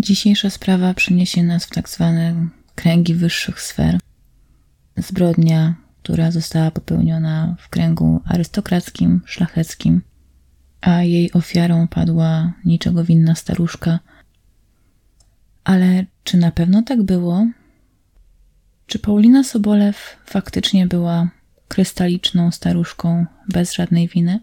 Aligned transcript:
Dzisiejsza 0.00 0.50
sprawa 0.50 0.94
przeniesie 0.94 1.42
nas 1.42 1.64
w 1.64 1.70
tak 1.70 1.88
zwane 1.88 2.48
kręgi 2.74 3.14
wyższych 3.14 3.60
sfer. 3.60 3.98
Zbrodnia, 4.96 5.74
która 6.02 6.30
została 6.30 6.70
popełniona 6.70 7.56
w 7.58 7.68
kręgu 7.68 8.20
arystokrackim, 8.24 9.20
szlacheckim, 9.26 10.02
a 10.80 11.02
jej 11.02 11.32
ofiarą 11.32 11.88
padła 11.88 12.52
niczego 12.64 13.04
winna 13.04 13.34
staruszka. 13.34 13.98
Ale 15.64 16.04
czy 16.24 16.36
na 16.36 16.50
pewno 16.50 16.82
tak 16.82 17.02
było? 17.02 17.46
Czy 18.86 18.98
Paulina 18.98 19.44
Sobolew 19.44 20.16
faktycznie 20.26 20.86
była 20.86 21.28
krystaliczną 21.68 22.50
staruszką 22.50 23.26
bez 23.48 23.72
żadnej 23.72 24.08
winy? 24.08 24.40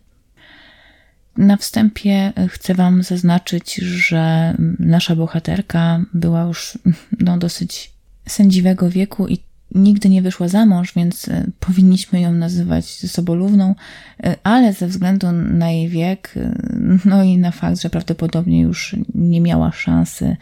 Na 1.37 1.57
wstępie 1.57 2.33
chcę 2.49 2.73
Wam 2.73 3.03
zaznaczyć, 3.03 3.75
że 3.75 4.53
nasza 4.79 5.15
bohaterka 5.15 6.01
była 6.13 6.43
już 6.43 6.77
no, 7.25 7.37
dosyć 7.37 7.91
sędziwego 8.27 8.89
wieku 8.89 9.27
i 9.27 9.39
nigdy 9.75 10.09
nie 10.09 10.21
wyszła 10.21 10.47
za 10.47 10.65
mąż, 10.65 10.93
więc 10.93 11.27
e, 11.27 11.45
powinniśmy 11.59 12.21
ją 12.21 12.31
nazywać 12.31 12.85
Sobolówną, 12.85 13.75
e, 14.23 14.35
ale 14.43 14.73
ze 14.73 14.87
względu 14.87 15.31
na 15.31 15.71
jej 15.71 15.89
wiek, 15.89 16.33
e, 16.37 16.57
no 17.05 17.23
i 17.23 17.37
na 17.37 17.51
fakt, 17.51 17.81
że 17.81 17.89
prawdopodobnie 17.89 18.61
już 18.61 18.95
nie 19.15 19.41
miała 19.41 19.71
szansy 19.71 20.37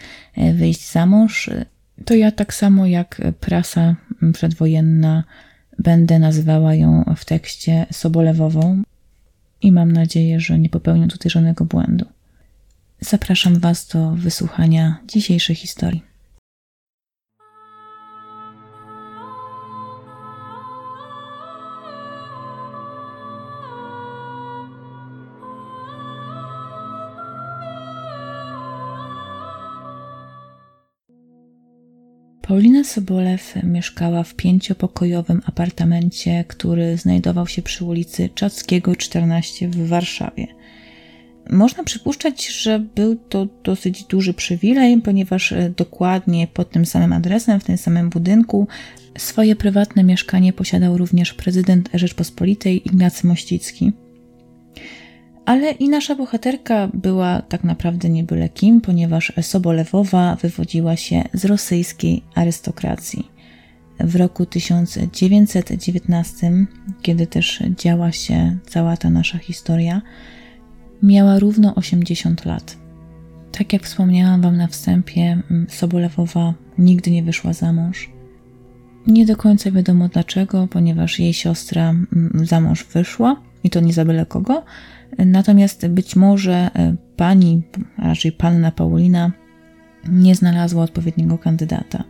wyjść 0.54 0.92
za 0.92 1.06
mąż, 1.06 1.50
to 2.06 2.14
ja 2.14 2.32
tak 2.32 2.54
samo 2.54 2.86
jak 2.86 3.22
prasa 3.40 3.96
przedwojenna 4.34 5.24
będę 5.80 6.20
nazywała 6.20 6.76
ją 6.76 7.14
w 7.18 7.26
tekście 7.26 7.86
Sobolewową 7.92 8.84
i 9.66 9.72
mam 9.72 9.92
nadzieję, 9.92 10.40
że 10.40 10.60
nie 10.60 10.70
popełnię 10.70 11.08
tutaj 11.08 11.30
żadnego 11.30 11.66
błędu. 11.66 12.06
Zapraszam 13.00 13.60
Was 13.60 13.88
do 13.88 14.12
wysłuchania 14.12 14.98
dzisiejszej 15.08 15.56
historii. 15.56 16.15
Paulina 32.48 32.84
Sobolew 32.84 33.54
mieszkała 33.64 34.24
w 34.24 34.36
pięciopokojowym 34.36 35.42
apartamencie, 35.46 36.44
który 36.48 36.98
znajdował 36.98 37.48
się 37.48 37.62
przy 37.62 37.86
ulicy 37.86 38.30
Czackiego 38.36 38.96
14 38.96 39.68
w 39.68 39.88
Warszawie. 39.88 40.48
Można 41.50 41.84
przypuszczać, 41.84 42.48
że 42.48 42.80
był 42.80 43.16
to 43.16 43.48
dosyć 43.64 44.04
duży 44.04 44.34
przywilej, 44.34 45.02
ponieważ 45.02 45.54
dokładnie 45.78 46.48
pod 46.48 46.70
tym 46.70 46.86
samym 46.86 47.14
adresem, 47.14 47.60
w 47.60 47.64
tym 47.64 47.78
samym 47.78 48.10
budynku, 48.10 48.68
swoje 49.18 49.56
prywatne 49.56 50.04
mieszkanie 50.04 50.54
posiadał 50.54 50.98
również 50.98 51.34
prezydent 51.34 51.90
Rzeczpospolitej 51.94 52.88
Ignacy 52.88 53.28
Mościcki. 53.28 53.92
Ale 55.46 55.72
i 55.72 55.90
nasza 55.90 56.16
bohaterka 56.16 56.90
była 56.94 57.42
tak 57.42 57.64
naprawdę 57.64 58.10
nie 58.10 58.24
byle 58.24 58.50
kim, 58.50 58.82
ponieważ 58.82 59.34
Sobolewowa 59.42 60.36
wywodziła 60.36 60.96
się 60.96 61.24
z 61.34 61.46
rosyjskiej 61.46 62.24
arystokracji. 62.36 63.32
W 64.00 64.16
roku 64.16 64.46
1919, 64.46 66.52
kiedy 67.02 67.28
też 67.28 67.64
działa 67.78 68.12
się 68.12 68.58
cała 68.68 68.98
ta 68.98 69.10
nasza 69.10 69.38
historia, 69.38 70.02
miała 71.04 71.40
równo 71.40 71.76
80 71.76 72.46
lat. 72.46 72.78
Tak 73.52 73.74
jak 73.74 73.84
wspomniałam 73.84 74.42
Wam 74.42 74.58
na 74.58 74.68
wstępie, 74.68 75.42
Sobolewowa 75.70 76.54
nigdy 76.78 77.12
nie 77.12 77.24
wyszła 77.24 77.54
za 77.54 77.74
mąż. 77.74 78.10
Nie 79.08 79.26
do 79.26 79.36
końca 79.36 79.72
wiadomo 79.72 80.10
dlaczego, 80.10 80.68
ponieważ 80.68 81.20
jej 81.20 81.34
siostra 81.34 81.94
za 82.44 82.62
mąż 82.62 82.84
wyszła 82.84 83.42
i 83.64 83.70
to 83.70 83.80
nie 83.80 83.94
za 83.94 84.06
byle 84.06 84.26
kogo, 84.26 84.64
Natomiast 85.18 85.88
być 85.88 86.16
może 86.16 86.54
e, 86.54 86.96
pani, 87.18 87.62
a 87.98 88.08
raczej 88.08 88.32
panna 88.32 88.72
Paulina, 88.72 89.32
nie 90.10 90.36
znalazła 90.36 90.84
odpowiedniego 90.84 91.38
kandydata. 91.38 92.04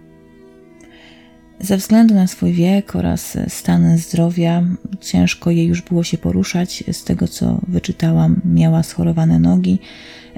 Ze 1.60 1.78
względu 1.78 2.14
na 2.14 2.28
swój 2.28 2.54
wiek 2.54 2.96
oraz 2.96 3.38
stan 3.48 3.98
zdrowia, 3.98 4.64
ciężko 5.02 5.52
jej 5.52 5.68
już 5.68 5.82
było 5.82 6.04
się 6.04 6.18
poruszać. 6.18 6.84
Z 6.92 7.04
tego 7.04 7.28
co 7.28 7.62
wyczytałam, 7.68 8.42
miała 8.46 8.84
schorowane 8.84 9.40
nogi, 9.40 9.80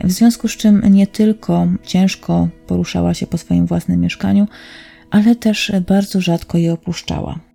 w 0.04 0.12
związku 0.12 0.48
z 0.48 0.58
czym 0.58 0.82
nie 0.90 1.08
tylko 1.08 1.68
ciężko 1.84 2.48
poruszała 2.68 3.14
się 3.14 3.28
po 3.28 3.38
swoim 3.38 3.66
własnym 3.66 4.02
mieszkaniu, 4.02 4.48
ale 5.12 5.36
też 5.36 5.72
bardzo 5.88 6.22
rzadko 6.22 6.58
je 6.58 6.74
opuszczała. 6.74 7.47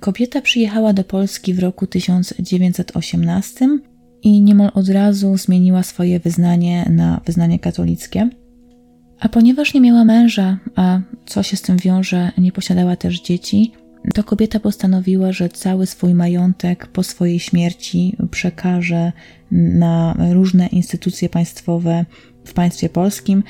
Kobieta 0.00 0.40
przyjechała 0.40 0.92
do 0.92 1.04
Polski 1.04 1.54
w 1.54 1.58
roku 1.58 1.86
1918 1.86 3.68
i 4.22 4.42
niemal 4.42 4.70
od 4.74 4.88
razu 4.88 5.36
zmieniła 5.36 5.82
swoje 5.82 6.20
wyznanie 6.20 6.86
na 6.90 7.20
wyznanie 7.26 7.58
katolickie. 7.58 8.30
A 9.20 9.28
ponieważ 9.28 9.74
nie 9.74 9.80
miała 9.80 10.04
męża, 10.04 10.58
a 10.76 11.00
co 11.26 11.42
się 11.42 11.56
z 11.56 11.62
tym 11.62 11.76
wiąże, 11.76 12.32
nie 12.38 12.52
posiadała 12.52 12.96
też 12.96 13.20
dzieci, 13.20 13.72
to 14.14 14.24
kobieta 14.24 14.60
postanowiła, 14.60 15.32
że 15.32 15.48
cały 15.48 15.86
swój 15.86 16.14
majątek 16.14 16.86
po 16.86 17.02
swojej 17.02 17.40
śmierci 17.40 18.16
przekaże 18.30 19.12
na 19.50 20.16
różne 20.32 20.66
instytucje 20.66 21.28
państwowe 21.28 22.04
w 22.44 22.52
państwie 22.52 22.88
polskim. 22.88 23.42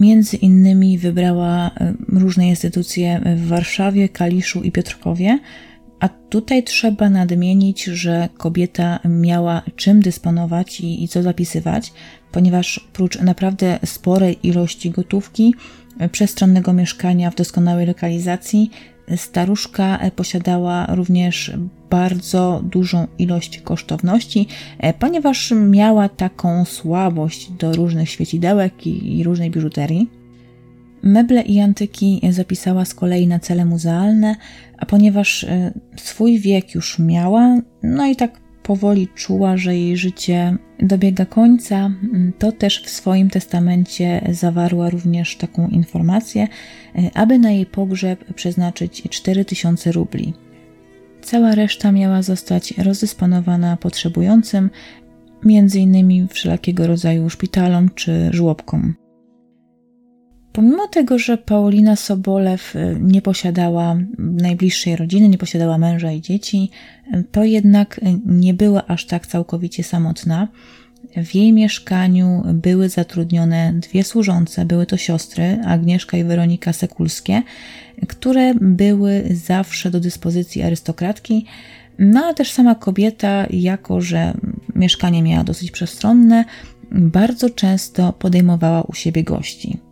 Między 0.00 0.36
innymi 0.36 0.98
wybrała 0.98 1.70
e, 1.70 1.94
różne 2.08 2.48
instytucje 2.48 3.20
w 3.36 3.46
Warszawie, 3.46 4.08
Kaliszu 4.08 4.62
i 4.62 4.72
Piotrkowie, 4.72 5.38
a 6.00 6.08
tutaj 6.08 6.62
trzeba 6.62 7.10
nadmienić, 7.10 7.84
że 7.84 8.28
kobieta 8.36 8.98
miała 9.04 9.62
czym 9.76 10.02
dysponować 10.02 10.80
i, 10.80 11.04
i 11.04 11.08
co 11.08 11.22
zapisywać, 11.22 11.92
ponieważ 12.32 12.88
prócz 12.92 13.20
naprawdę 13.20 13.78
sporej 13.84 14.38
ilości 14.42 14.90
gotówki, 14.90 15.54
przestronnego 16.12 16.72
mieszkania 16.72 17.30
w 17.30 17.34
doskonałej 17.34 17.86
lokalizacji, 17.86 18.70
staruszka 19.16 20.10
posiadała 20.16 20.86
również 20.86 21.52
bardzo 21.90 22.60
dużą 22.64 23.06
ilość 23.18 23.60
kosztowności, 23.60 24.46
ponieważ 24.98 25.52
miała 25.56 26.08
taką 26.08 26.64
słabość 26.64 27.50
do 27.50 27.72
różnych 27.72 28.10
świecidełek 28.10 28.86
i, 28.86 29.18
i 29.18 29.24
różnej 29.24 29.50
biżuterii. 29.50 30.17
Meble 31.02 31.42
i 31.42 31.60
antyki 31.60 32.20
zapisała 32.30 32.84
z 32.84 32.94
kolei 32.94 33.26
na 33.26 33.38
cele 33.38 33.64
muzealne, 33.64 34.36
a 34.78 34.86
ponieważ 34.86 35.44
e, 35.44 35.72
swój 35.96 36.38
wiek 36.38 36.74
już 36.74 36.98
miała, 36.98 37.60
no 37.82 38.06
i 38.06 38.16
tak 38.16 38.40
powoli 38.62 39.08
czuła, 39.14 39.56
że 39.56 39.76
jej 39.76 39.96
życie 39.96 40.56
dobiega 40.80 41.26
końca, 41.26 41.90
to 42.38 42.52
też 42.52 42.82
w 42.82 42.90
swoim 42.90 43.30
testamencie 43.30 44.28
zawarła 44.32 44.90
również 44.90 45.36
taką 45.36 45.68
informację, 45.68 46.42
e, 46.94 47.10
aby 47.14 47.38
na 47.38 47.50
jej 47.50 47.66
pogrzeb 47.66 48.34
przeznaczyć 48.34 49.02
4000 49.10 49.92
rubli. 49.92 50.34
Cała 51.22 51.54
reszta 51.54 51.92
miała 51.92 52.22
zostać 52.22 52.78
rozdysponowana 52.78 53.76
potrzebującym, 53.76 54.70
między 55.44 55.80
innymi 55.80 56.28
wszelkiego 56.28 56.86
rodzaju 56.86 57.30
szpitalom 57.30 57.90
czy 57.94 58.30
żłobkom. 58.32 58.94
Pomimo 60.58 60.88
tego, 60.88 61.18
że 61.18 61.38
Paulina 61.38 61.96
Sobolew 61.96 62.76
y, 62.76 62.96
nie 63.00 63.22
posiadała 63.22 63.96
najbliższej 64.18 64.96
rodziny, 64.96 65.28
nie 65.28 65.38
posiadała 65.38 65.78
męża 65.78 66.12
i 66.12 66.20
dzieci, 66.20 66.70
to 67.32 67.44
jednak 67.44 68.00
nie 68.26 68.54
była 68.54 68.86
aż 68.86 69.06
tak 69.06 69.26
całkowicie 69.26 69.84
samotna. 69.84 70.48
W 71.16 71.34
jej 71.34 71.52
mieszkaniu 71.52 72.42
były 72.54 72.88
zatrudnione 72.88 73.72
dwie 73.72 74.04
służące, 74.04 74.64
były 74.64 74.86
to 74.86 74.96
siostry 74.96 75.58
Agnieszka 75.64 76.16
i 76.16 76.24
Weronika 76.24 76.72
Sekulskie, 76.72 77.42
które 78.08 78.54
były 78.54 79.24
zawsze 79.30 79.90
do 79.90 80.00
dyspozycji 80.00 80.62
arystokratki, 80.62 81.44
no 81.98 82.26
a 82.26 82.34
też 82.34 82.52
sama 82.52 82.74
kobieta, 82.74 83.46
jako 83.50 84.00
że 84.00 84.34
mieszkanie 84.74 85.22
miała 85.22 85.44
dosyć 85.44 85.70
przestronne, 85.70 86.44
bardzo 86.92 87.50
często 87.50 88.12
podejmowała 88.12 88.82
u 88.82 88.94
siebie 88.94 89.24
gości. 89.24 89.87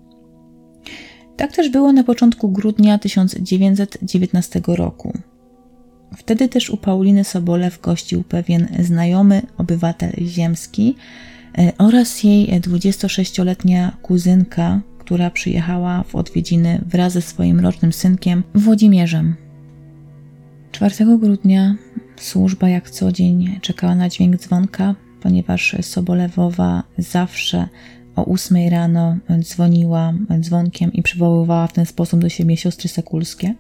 Tak 1.37 1.53
też 1.53 1.69
było 1.69 1.93
na 1.93 2.05
początku 2.05 2.49
grudnia 2.49 2.99
1919 2.99 4.63
roku. 4.67 5.13
Wtedy 6.17 6.49
też 6.49 6.71
u 6.71 6.77
Pauliny 6.77 7.25
Sobolew 7.25 7.81
gościł 7.81 8.23
pewien 8.23 8.69
znajomy 8.81 9.43
obywatel 9.59 10.13
ziemski 10.27 10.97
e, 11.59 11.73
oraz 11.79 12.25
jej 12.25 12.49
26-letnia 12.61 13.97
kuzynka, 14.03 14.81
która 14.99 15.31
przyjechała 15.31 16.03
w 16.03 16.15
odwiedziny 16.15 16.85
wraz 16.87 17.13
ze 17.13 17.23
swoim 17.23 17.61
rocznym 17.61 17.93
synkiem 17.93 18.43
Włodzimierzem. 18.55 19.37
4 20.73 21.19
grudnia 21.19 21.77
służba 22.17 22.69
jak 22.69 22.91
co 22.91 23.13
dzień 23.13 23.59
czekała 23.63 23.95
na 23.95 24.09
dźwięk 24.09 24.37
dzwonka, 24.37 24.95
ponieważ 25.21 25.77
Sobolewowa 25.81 26.83
zawsze 26.99 27.69
o 28.17 28.23
ósmej 28.23 28.71
rano 28.71 29.17
dzwoniła 29.41 30.13
dzwonkiem 30.41 30.93
i 30.93 31.03
przywoływała 31.03 31.67
w 31.67 31.73
ten 31.73 31.87
sposób 31.87 32.21
do 32.21 32.29
siebie 32.29 32.57
siostry 32.57 32.89
sekulskie. 32.89 33.55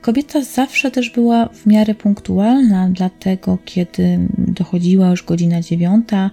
Kobieta 0.00 0.44
zawsze 0.44 0.90
też 0.90 1.10
była 1.10 1.48
w 1.48 1.66
miarę 1.66 1.94
punktualna, 1.94 2.90
dlatego 2.90 3.58
kiedy 3.64 4.28
dochodziła 4.38 5.10
już 5.10 5.24
godzina 5.24 5.60
dziewiąta, 5.60 6.30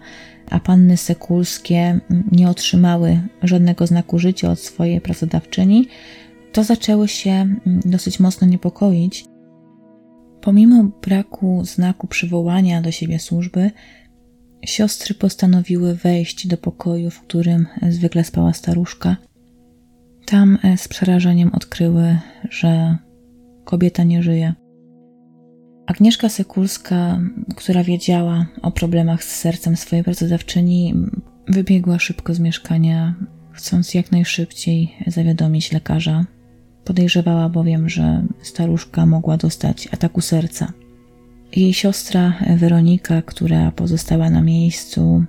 a 0.50 0.60
panny 0.60 0.98
sekulskie 0.98 2.00
nie 2.32 2.50
otrzymały 2.50 3.20
żadnego 3.44 3.88
znaku 3.88 4.20
życia 4.20 4.52
od 4.52 4.60
swojej 4.60 5.02
pracodawczyni, 5.02 5.88
to 6.52 6.64
zaczęły 6.64 7.08
się 7.08 7.56
dosyć 7.66 8.20
mocno 8.20 8.48
niepokoić. 8.48 9.26
Pomimo 10.42 10.84
braku 10.84 11.62
znaku 11.66 12.08
przywołania 12.08 12.82
do 12.82 12.92
siebie 12.92 13.20
służby, 13.20 13.72
siostry 14.66 15.16
postanowiły 15.16 15.96
wejść 15.96 16.48
do 16.48 16.58
pokoju, 16.58 17.12
w 17.12 17.22
którym 17.22 17.68
zwykle 17.90 18.24
spała 18.24 18.54
staruszka. 18.54 19.18
Tam 20.26 20.58
e, 20.64 20.78
z 20.78 20.88
przerażeniem 20.88 21.52
odkryły, 21.54 22.20
że 22.50 22.98
kobieta 23.66 24.04
nie 24.04 24.24
żyje. 24.24 24.54
Agnieszka 25.86 26.30
Sekulska, 26.30 27.22
która 27.56 27.84
wiedziała 27.84 28.46
o 28.62 28.72
problemach 28.72 29.24
z 29.24 29.36
sercem 29.36 29.76
swojej 29.76 30.04
pracodawczyni, 30.04 30.94
wybiegła 31.48 32.00
szybko 32.00 32.34
z 32.34 32.40
mieszkania, 32.40 33.16
chcąc 33.52 33.94
jak 33.94 34.12
najszybciej 34.12 34.96
zawiadomić 35.08 35.72
lekarza. 35.72 36.26
Podejrzewała 36.84 37.50
bowiem, 37.50 37.90
że 37.90 38.26
staruszka 38.42 39.06
mogła 39.06 39.38
dostać 39.38 39.88
ataku 39.92 40.22
serca. 40.22 40.74
Jej 41.52 41.74
siostra 41.74 42.34
Weronika, 42.58 43.22
która 43.22 43.72
pozostała 43.72 44.30
na 44.30 44.42
miejscu, 44.42 45.24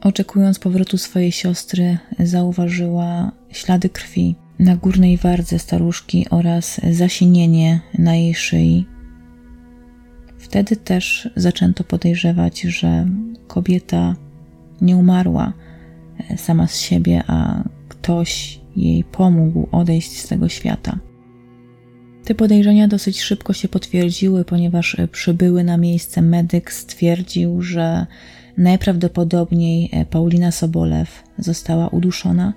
oczekując 0.00 0.58
powrotu 0.58 0.98
swojej 0.98 1.32
siostry, 1.32 1.98
zauważyła 2.18 3.32
ślady 3.50 3.88
krwi 3.88 4.34
na 4.58 4.76
górnej 4.76 5.16
wardze 5.16 5.58
staruszki 5.58 6.26
oraz 6.30 6.80
zasinienie 6.90 7.80
na 7.98 8.14
jej 8.14 8.34
szyi. 8.34 8.86
Wtedy 10.38 10.76
też 10.76 11.30
zaczęto 11.36 11.84
podejrzewać, 11.84 12.60
że 12.60 13.06
kobieta 13.46 14.16
nie 14.80 14.96
umarła 14.96 15.52
sama 16.36 16.66
z 16.66 16.78
siebie, 16.78 17.22
a 17.26 17.64
ktoś 17.88 18.60
jej 18.76 19.04
pomógł 19.04 19.68
odejść 19.72 20.20
z 20.20 20.28
tego 20.28 20.48
świata. 20.48 20.98
Te 22.24 22.34
podejrzenia 22.34 22.88
dosyć 22.88 23.20
szybko 23.20 23.52
się 23.52 23.68
potwierdziły, 23.68 24.44
ponieważ 24.44 24.96
przybyły 25.12 25.64
na 25.64 25.76
miejsce 25.76 26.22
medyk 26.22 26.72
stwierdził, 26.72 27.62
że 27.62 28.06
najprawdopodobniej 28.56 29.90
Paulina 30.10 30.50
Sobolew 30.50 31.22
została 31.38 31.88
uduszona. 31.88 32.52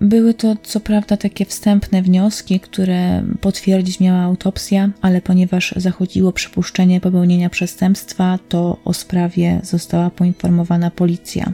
Były 0.00 0.34
to 0.34 0.56
co 0.62 0.80
prawda 0.80 1.16
takie 1.16 1.44
wstępne 1.44 2.02
wnioski, 2.02 2.60
które 2.60 3.22
potwierdzić 3.40 4.00
miała 4.00 4.20
autopsja, 4.20 4.90
ale 5.00 5.20
ponieważ 5.20 5.74
zachodziło 5.76 6.32
przypuszczenie 6.32 7.00
popełnienia 7.00 7.50
przestępstwa, 7.50 8.38
to 8.48 8.78
o 8.84 8.92
sprawie 8.92 9.60
została 9.62 10.10
poinformowana 10.10 10.90
policja. 10.90 11.52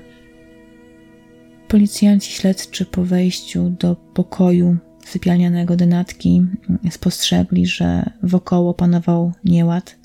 Policjanci 1.69 2.33
śledczy 2.33 2.85
po 2.85 3.05
wejściu 3.05 3.71
do 3.71 3.97
pokoju 3.97 4.77
sypialnianego 5.07 5.77
denatki 5.77 6.43
spostrzegli, 6.91 7.67
że 7.67 8.11
wokoło 8.23 8.75
panował 8.75 9.33
nieład. 9.45 9.97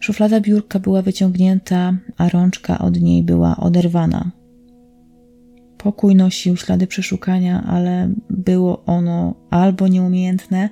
Szuflada 0.00 0.40
biurka 0.40 0.78
była 0.78 1.02
wyciągnięta, 1.02 1.96
a 2.16 2.28
rączka 2.28 2.78
od 2.78 3.00
niej 3.00 3.22
była 3.22 3.56
oderwana. 3.56 4.30
Pokój 5.78 6.14
nosił 6.14 6.56
ślady 6.56 6.86
przeszukania, 6.86 7.64
ale 7.66 8.10
było 8.30 8.84
ono 8.84 9.34
albo 9.50 9.88
nieumiejętne, 9.88 10.68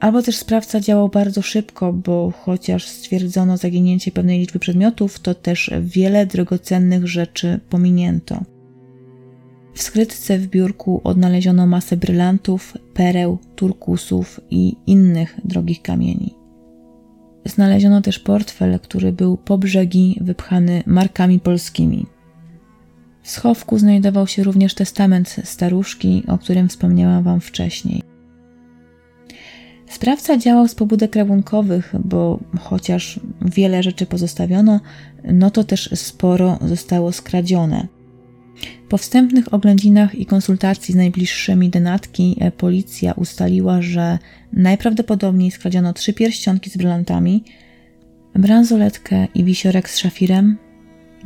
albo 0.00 0.22
też 0.22 0.36
sprawca 0.36 0.80
działał 0.80 1.08
bardzo 1.08 1.42
szybko, 1.42 1.92
bo 1.92 2.32
chociaż 2.40 2.86
stwierdzono 2.86 3.56
zaginięcie 3.56 4.12
pewnej 4.12 4.38
liczby 4.38 4.58
przedmiotów, 4.58 5.20
to 5.20 5.34
też 5.34 5.70
wiele 5.80 6.26
drogocennych 6.26 7.06
rzeczy 7.06 7.60
pominięto. 7.68 8.55
W 9.76 9.82
skrytce 9.82 10.38
w 10.38 10.46
biurku 10.46 11.00
odnaleziono 11.04 11.66
masę 11.66 11.96
brylantów, 11.96 12.74
pereł, 12.94 13.38
turkusów 13.56 14.40
i 14.50 14.76
innych 14.86 15.40
drogich 15.44 15.82
kamieni. 15.82 16.34
Znaleziono 17.44 18.00
też 18.02 18.18
portfel, 18.18 18.80
który 18.80 19.12
był 19.12 19.36
po 19.36 19.58
brzegi 19.58 20.18
wypchany 20.20 20.82
markami 20.86 21.40
polskimi. 21.40 22.06
W 23.22 23.30
schowku 23.30 23.78
znajdował 23.78 24.26
się 24.26 24.44
również 24.44 24.74
testament 24.74 25.36
staruszki, 25.44 26.22
o 26.28 26.38
którym 26.38 26.68
wspomniałam 26.68 27.24
Wam 27.24 27.40
wcześniej. 27.40 28.02
Sprawca 29.90 30.38
działał 30.38 30.68
z 30.68 30.74
pobudek 30.74 31.16
rabunkowych, 31.16 31.94
bo 32.04 32.40
chociaż 32.60 33.20
wiele 33.42 33.82
rzeczy 33.82 34.06
pozostawiono, 34.06 34.80
no 35.24 35.50
to 35.50 35.64
też 35.64 35.90
sporo 35.94 36.58
zostało 36.62 37.12
skradzione. 37.12 37.95
Po 38.88 38.98
wstępnych 38.98 39.54
oględzinach 39.54 40.14
i 40.14 40.26
konsultacji 40.26 40.94
z 40.94 40.96
najbliższymi 40.96 41.70
denatki 41.70 42.36
e, 42.40 42.50
policja 42.50 43.12
ustaliła, 43.12 43.82
że 43.82 44.18
najprawdopodobniej 44.52 45.50
skradziono 45.50 45.92
trzy 45.92 46.12
pierścionki 46.12 46.70
z 46.70 46.76
brylantami, 46.76 47.44
bransoletkę 48.34 49.26
i 49.34 49.44
wisiorek 49.44 49.90
z 49.90 49.98
szafirem, 49.98 50.56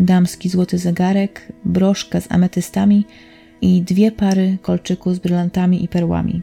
damski 0.00 0.49
złoty 0.49 0.79
zegarek, 0.79 1.53
broszkę 1.65 2.21
z 2.21 2.32
ametystami 2.32 3.05
i 3.61 3.83
dwie 3.83 4.12
pary 4.12 4.59
kolczyków 4.62 5.15
z 5.15 5.19
brylantami 5.19 5.85
i 5.85 5.88
perłami. 5.88 6.43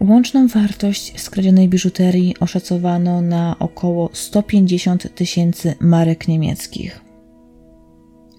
Łączną 0.00 0.48
wartość 0.48 1.20
skradzionej 1.20 1.68
biżuterii 1.68 2.34
oszacowano 2.40 3.20
na 3.20 3.56
około 3.58 4.10
150 4.12 5.14
tysięcy 5.14 5.74
marek 5.80 6.28
niemieckich. 6.28 7.07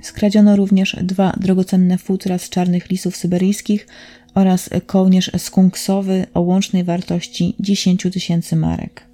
Skradziono 0.01 0.55
również 0.55 0.95
dwa 1.03 1.33
drogocenne 1.39 1.97
futra 1.97 2.37
z 2.37 2.49
czarnych 2.49 2.89
lisów 2.89 3.17
syberyjskich 3.17 3.87
oraz 4.35 4.69
kołnierz 4.85 5.31
skunksowy 5.37 6.25
o 6.33 6.41
łącznej 6.41 6.83
wartości 6.83 7.55
10 7.59 8.07
tysięcy 8.13 8.55
marek. 8.55 9.09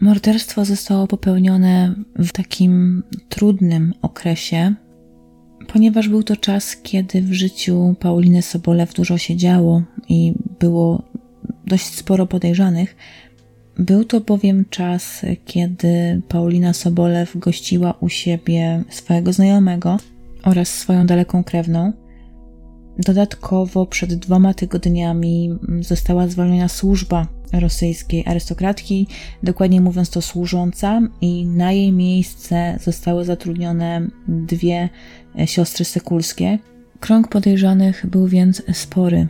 Morderstwo 0.00 0.64
zostało 0.64 1.06
popełnione 1.06 1.94
w 2.16 2.32
takim 2.32 3.02
trudnym 3.28 3.94
okresie, 4.02 4.74
ponieważ 5.72 6.08
był 6.08 6.22
to 6.22 6.36
czas, 6.36 6.76
kiedy 6.76 7.22
w 7.22 7.32
życiu 7.32 7.94
Pauliny 8.00 8.42
Sobolew 8.42 8.94
dużo 8.94 9.18
się 9.18 9.36
działo 9.36 9.82
i 10.08 10.34
było 10.60 11.02
dość 11.66 11.84
sporo 11.84 12.26
podejrzanych. 12.26 12.96
Był 13.78 14.04
to 14.04 14.20
bowiem 14.20 14.64
czas, 14.70 15.22
kiedy 15.44 16.22
Paulina 16.28 16.72
Sobolew 16.72 17.38
gościła 17.38 17.94
u 18.00 18.08
siebie 18.08 18.84
swojego 18.90 19.32
znajomego 19.32 19.96
oraz 20.42 20.68
swoją 20.68 21.06
daleką 21.06 21.44
krewną. 21.44 21.92
Dodatkowo 22.98 23.86
przed 23.86 24.14
dwoma 24.14 24.54
tygodniami 24.54 25.58
została 25.80 26.28
zwolniona 26.28 26.68
służba 26.68 27.26
rosyjskiej 27.52 28.24
arystokratki, 28.26 29.06
dokładnie 29.42 29.80
mówiąc 29.80 30.10
to 30.10 30.22
służąca, 30.22 31.00
i 31.20 31.46
na 31.46 31.72
jej 31.72 31.92
miejsce 31.92 32.78
zostały 32.84 33.24
zatrudnione 33.24 34.08
dwie 34.28 34.88
siostry 35.46 35.84
sekulskie. 35.84 36.58
Krąg 37.00 37.28
podejrzanych 37.28 38.06
był 38.06 38.26
więc 38.26 38.62
spory. 38.72 39.28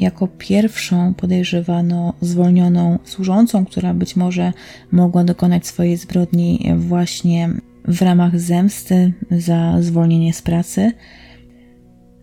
Jako 0.00 0.28
pierwszą 0.38 1.14
podejrzewano 1.14 2.14
zwolnioną 2.20 2.98
służącą, 3.04 3.64
która 3.64 3.94
być 3.94 4.16
może 4.16 4.52
mogła 4.92 5.24
dokonać 5.24 5.66
swojej 5.66 5.96
zbrodni 5.96 6.72
właśnie 6.76 7.50
w 7.84 8.02
ramach 8.02 8.40
zemsty 8.40 9.12
za 9.30 9.82
zwolnienie 9.82 10.34
z 10.34 10.42
pracy. 10.42 10.92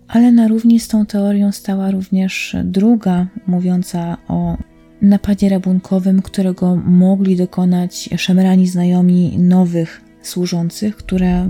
Ale 0.07 0.31
na 0.31 0.47
równi 0.47 0.79
z 0.79 0.87
tą 0.87 1.05
teorią 1.05 1.51
stała 1.51 1.91
również 1.91 2.55
druga, 2.63 3.27
mówiąca 3.47 4.17
o 4.27 4.57
napadzie 5.01 5.49
rabunkowym, 5.49 6.21
którego 6.21 6.75
mogli 6.75 7.35
dokonać 7.35 8.09
szemrani 8.17 8.67
znajomi 8.67 9.37
nowych 9.37 10.01
służących, 10.21 10.95
które 10.95 11.49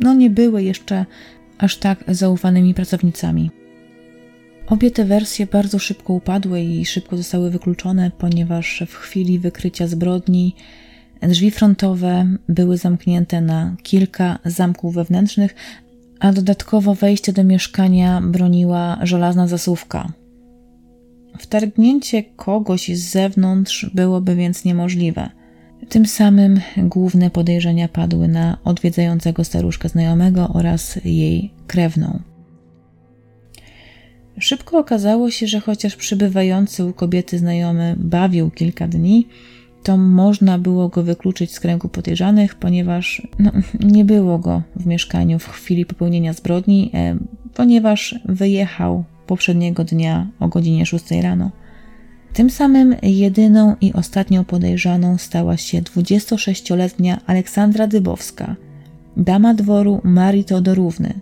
no 0.00 0.14
nie 0.14 0.30
były 0.30 0.62
jeszcze 0.62 1.06
aż 1.58 1.76
tak 1.76 2.04
zaufanymi 2.08 2.74
pracownicami. 2.74 3.50
Obie 4.70 4.90
te 4.90 5.04
wersje 5.04 5.46
bardzo 5.46 5.78
szybko 5.78 6.12
upadły 6.12 6.60
i 6.60 6.86
szybko 6.86 7.16
zostały 7.16 7.50
wykluczone, 7.50 8.10
ponieważ 8.18 8.84
w 8.86 8.94
chwili 8.94 9.38
wykrycia 9.38 9.86
zbrodni 9.86 10.54
drzwi 11.22 11.50
frontowe 11.50 12.26
były 12.48 12.76
zamknięte 12.76 13.40
na 13.40 13.76
kilka 13.82 14.38
zamków 14.44 14.94
wewnętrznych, 14.94 15.54
a 16.20 16.32
dodatkowo 16.32 16.94
wejście 16.94 17.32
do 17.32 17.44
mieszkania 17.44 18.20
broniła 18.20 18.98
żelazna 19.02 19.48
zasuwka. 19.48 20.12
Wtargnięcie 21.38 22.22
kogoś 22.22 22.88
z 22.88 23.10
zewnątrz 23.10 23.90
byłoby 23.94 24.36
więc 24.36 24.64
niemożliwe. 24.64 25.30
Tym 25.88 26.06
samym 26.06 26.60
główne 26.76 27.30
podejrzenia 27.30 27.88
padły 27.88 28.28
na 28.28 28.58
odwiedzającego 28.64 29.44
staruszkę 29.44 29.88
znajomego 29.88 30.48
oraz 30.48 30.98
jej 31.04 31.52
krewną. 31.66 32.20
Szybko 34.40 34.78
okazało 34.78 35.30
się, 35.30 35.46
że 35.46 35.60
chociaż 35.60 35.96
przybywający 35.96 36.84
u 36.84 36.92
kobiety 36.92 37.38
znajomy 37.38 37.94
bawił 37.98 38.50
kilka 38.50 38.88
dni, 38.88 39.26
to 39.82 39.96
można 39.96 40.58
było 40.58 40.88
go 40.88 41.02
wykluczyć 41.02 41.52
z 41.52 41.60
kręgu 41.60 41.88
podejrzanych, 41.88 42.54
ponieważ 42.54 43.22
no, 43.38 43.52
nie 43.80 44.04
było 44.04 44.38
go 44.38 44.62
w 44.76 44.86
mieszkaniu 44.86 45.38
w 45.38 45.48
chwili 45.48 45.86
popełnienia 45.86 46.32
zbrodni, 46.32 46.90
e, 46.94 47.16
ponieważ 47.54 48.14
wyjechał 48.24 49.04
poprzedniego 49.26 49.84
dnia 49.84 50.26
o 50.40 50.48
godzinie 50.48 50.86
6 50.86 51.04
rano. 51.22 51.50
Tym 52.32 52.50
samym 52.50 52.96
jedyną 53.02 53.76
i 53.80 53.92
ostatnią 53.92 54.44
podejrzaną 54.44 55.18
stała 55.18 55.56
się 55.56 55.82
26-letnia 55.82 57.20
Aleksandra 57.26 57.86
Dybowska, 57.86 58.56
dama 59.16 59.54
dworu 59.54 60.00
Marii 60.04 60.44
Teodorówny, 60.44 61.14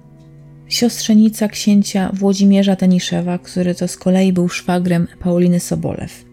siostrzenica 0.68 1.48
księcia 1.48 2.10
Włodzimierza 2.14 2.76
Taniszewa, 2.76 3.38
który 3.38 3.74
to 3.74 3.88
z 3.88 3.96
kolei 3.96 4.32
był 4.32 4.48
szwagrem 4.48 5.06
Pauliny 5.18 5.60
Sobolew. 5.60 6.24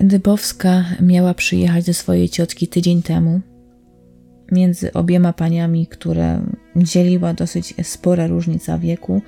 Dybowska 0.00 0.84
miała 1.00 1.34
przyjechać 1.34 1.86
do 1.86 1.94
swojej 1.94 2.28
ciotki 2.28 2.68
tydzień 2.68 3.02
temu. 3.02 3.40
Między 4.52 4.92
obiema 4.92 5.32
paniami, 5.32 5.86
które 5.86 6.42
dzieliła 6.76 7.34
dosyć 7.34 7.74
spora 7.82 8.26
różnica 8.26 8.78
wieku, 8.78 9.22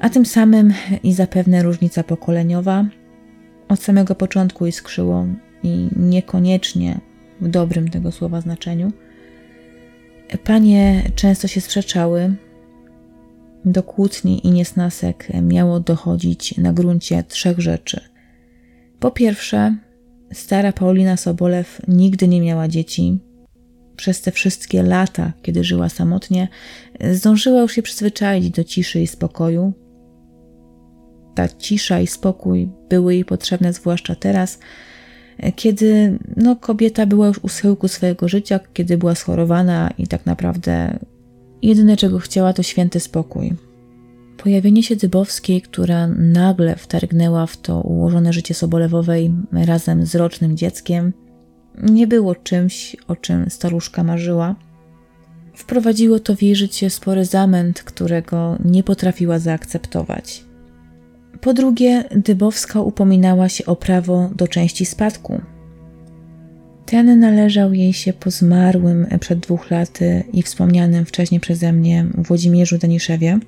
a 0.00 0.10
tym 0.10 0.26
samym 0.26 0.72
i 1.02 1.12
zapewne 1.12 1.62
różnica 1.62 2.02
pokoleniowa, 2.02 2.84
od 3.68 3.80
samego 3.82 4.14
początku 4.14 4.66
iskrzyło 4.66 5.26
i 5.62 5.88
niekoniecznie 5.96 7.00
w 7.40 7.48
dobrym 7.48 7.88
tego 7.88 8.12
słowa 8.12 8.40
znaczeniu. 8.40 8.92
Panie 10.38 11.02
często 11.14 11.48
się 11.48 11.60
sprzeczały. 11.60 12.34
Do 13.64 13.82
kłótni 13.82 14.46
i 14.46 14.50
niesnasek 14.50 15.28
miało 15.42 15.80
dochodzić 15.80 16.56
na 16.58 16.72
gruncie 16.72 17.24
trzech 17.24 17.58
rzeczy. 17.58 18.00
Po 19.00 19.10
pierwsze, 19.10 19.76
stara 20.32 20.72
Paulina 20.72 21.16
Sobolew 21.16 21.80
nigdy 21.88 22.28
nie 22.28 22.40
miała 22.40 22.68
dzieci. 22.68 23.18
Przez 23.96 24.20
te 24.20 24.30
wszystkie 24.30 24.82
lata, 24.82 25.32
kiedy 25.42 25.64
żyła 25.64 25.88
samotnie, 25.88 26.48
zdążyła 27.10 27.60
już 27.60 27.72
się 27.72 27.82
przyzwyczaić 27.82 28.50
do 28.50 28.64
ciszy 28.64 29.00
i 29.00 29.06
spokoju, 29.06 29.72
ta 31.34 31.48
cisza 31.48 32.00
i 32.00 32.06
spokój 32.06 32.68
były 32.88 33.14
jej 33.14 33.24
potrzebne, 33.24 33.72
zwłaszcza 33.72 34.14
teraz, 34.14 34.58
kiedy 35.56 36.18
no, 36.36 36.56
kobieta 36.56 37.06
była 37.06 37.26
już 37.26 37.38
u 37.42 37.48
schyłku 37.48 37.88
swojego 37.88 38.28
życia, 38.28 38.60
kiedy 38.72 38.98
była 38.98 39.14
schorowana 39.14 39.90
i 39.98 40.06
tak 40.06 40.26
naprawdę 40.26 40.98
jedyne 41.62 41.96
czego 41.96 42.18
chciała 42.18 42.52
to 42.52 42.62
święty 42.62 43.00
spokój. 43.00 43.54
Pojawienie 44.36 44.82
się 44.82 44.96
Dybowskiej, 44.96 45.62
która 45.62 46.06
nagle 46.06 46.76
wtargnęła 46.76 47.46
w 47.46 47.56
to 47.56 47.80
ułożone 47.80 48.32
życie 48.32 48.54
Sobolewowej 48.54 49.32
razem 49.52 50.06
z 50.06 50.14
rocznym 50.14 50.56
dzieckiem, 50.56 51.12
nie 51.82 52.06
było 52.06 52.34
czymś, 52.34 52.96
o 53.08 53.16
czym 53.16 53.50
staruszka 53.50 54.04
marzyła. 54.04 54.54
Wprowadziło 55.54 56.20
to 56.20 56.36
w 56.36 56.42
jej 56.42 56.56
życie 56.56 56.90
spory 56.90 57.24
zamęt, 57.24 57.82
którego 57.82 58.56
nie 58.64 58.82
potrafiła 58.82 59.38
zaakceptować. 59.38 60.44
Po 61.42 61.54
drugie, 61.54 62.04
Dybowska 62.16 62.80
upominała 62.80 63.48
się 63.48 63.66
o 63.66 63.76
prawo 63.76 64.30
do 64.36 64.48
części 64.48 64.86
spadku. 64.86 65.40
Ten 66.86 67.20
należał 67.20 67.74
jej 67.74 67.92
się 67.92 68.12
po 68.12 68.30
zmarłym 68.30 69.06
przed 69.20 69.38
dwóch 69.38 69.70
laty 69.70 70.24
i 70.32 70.42
wspomnianym 70.42 71.04
wcześniej 71.04 71.40
przeze 71.40 71.72
mnie 71.72 72.06
Włodzimierzu 72.14 72.78
Deniszewie. 72.78 73.38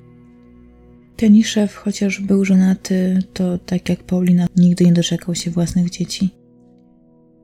Deniszew, 1.17 1.75
chociaż 1.75 2.21
był 2.21 2.45
żonaty, 2.45 3.23
to 3.33 3.57
tak 3.57 3.89
jak 3.89 4.03
Paulina, 4.03 4.47
nigdy 4.57 4.85
nie 4.85 4.93
doczekał 4.93 5.35
się 5.35 5.51
własnych 5.51 5.89
dzieci. 5.89 6.29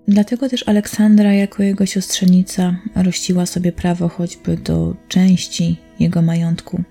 Dlatego 0.08 0.50
też 0.50 0.68
Aleksandra, 0.68 1.34
jako 1.34 1.64
jego 1.64 1.86
siostrzenica, 1.86 2.76
rościła 2.96 3.46
sobie 3.46 3.72
prawo 3.72 4.10
choćby 4.10 4.58
do 4.58 4.96
części 5.08 5.78
jego 6.00 6.22
majątku. 6.22 6.84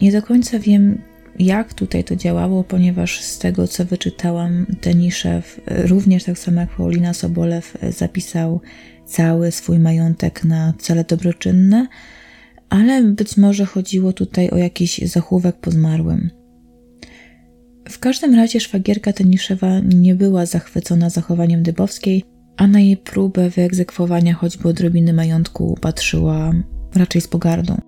Nie 0.00 0.12
do 0.12 0.22
końca 0.22 0.58
wiem, 0.58 0.98
jak 1.38 1.74
tutaj 1.74 2.04
to 2.04 2.16
działało, 2.16 2.64
ponieważ 2.64 3.20
z 3.20 3.38
tego 3.38 3.68
co 3.68 3.84
wyczytałam, 3.84 4.66
Deniszew, 4.82 5.60
również 5.66 6.24
tak 6.24 6.38
samo 6.38 6.60
jak 6.60 6.76
Paulina 6.76 7.14
Sobolew, 7.14 7.78
zapisał 7.90 8.60
cały 9.06 9.50
swój 9.50 9.78
majątek 9.78 10.44
na 10.44 10.74
cele 10.78 11.04
dobroczynne, 11.04 11.86
ale 12.68 13.02
być 13.02 13.36
może 13.36 13.64
chodziło 13.64 14.12
tutaj 14.12 14.50
o 14.50 14.56
jakiś 14.56 14.98
zachówek 14.98 15.56
po 15.56 15.70
zmarłym. 15.70 16.30
W 17.88 17.98
każdym 17.98 18.34
razie 18.34 18.60
szwagierka 18.60 19.12
Teniszewa 19.12 19.80
nie 19.80 20.14
była 20.14 20.46
zachwycona 20.46 21.10
zachowaniem 21.10 21.62
Dybowskiej, 21.62 22.24
a 22.56 22.66
na 22.66 22.80
jej 22.80 22.96
próbę 22.96 23.50
wyegzekwowania 23.50 24.34
choćby 24.34 24.68
odrobiny 24.68 25.12
majątku 25.12 25.78
patrzyła 25.80 26.52
raczej 26.94 27.20
z 27.20 27.28
pogardą. 27.28 27.80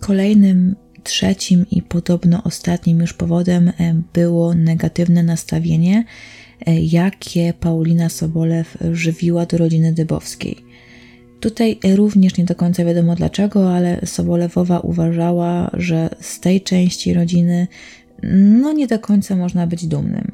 Kolejnym 0.00 0.76
Trzecim 1.04 1.66
i 1.70 1.82
podobno 1.82 2.42
ostatnim 2.44 3.00
już 3.00 3.12
powodem 3.12 3.68
e, 3.68 4.02
było 4.12 4.54
negatywne 4.54 5.22
nastawienie, 5.22 6.04
e, 6.66 6.80
jakie 6.80 7.52
Paulina 7.60 8.08
Sobolew 8.08 8.78
żywiła 8.92 9.46
do 9.46 9.58
rodziny 9.58 9.92
Dybowskiej. 9.92 10.64
Tutaj 11.40 11.78
również 11.94 12.36
nie 12.36 12.44
do 12.44 12.54
końca 12.54 12.84
wiadomo 12.84 13.14
dlaczego, 13.14 13.74
ale 13.74 14.00
Sobolewowa 14.06 14.80
uważała, 14.80 15.70
że 15.72 16.08
z 16.20 16.40
tej 16.40 16.60
części 16.60 17.14
rodziny 17.14 17.66
no 18.32 18.72
nie 18.72 18.86
do 18.86 18.98
końca 18.98 19.36
można 19.36 19.66
być 19.66 19.86
dumnym. 19.86 20.32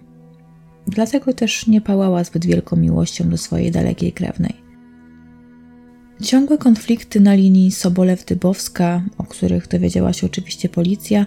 Dlatego 0.87 1.33
też 1.33 1.67
nie 1.67 1.81
pałała 1.81 2.25
zbyt 2.25 2.47
wielką 2.47 2.77
miłością 2.77 3.31
do 3.31 3.37
swojej 3.37 3.71
dalekiej 3.71 4.13
krewnej. 4.13 4.70
Ciągłe 6.23 6.59
konflikty 6.59 7.21
na 7.21 7.35
linii 7.35 7.71
Sobolew-Dybowska, 7.71 9.01
o 9.19 9.25
których 9.25 9.69
dowiedziała 9.69 10.13
się 10.13 10.27
oczywiście 10.27 10.69
policja, 10.69 11.27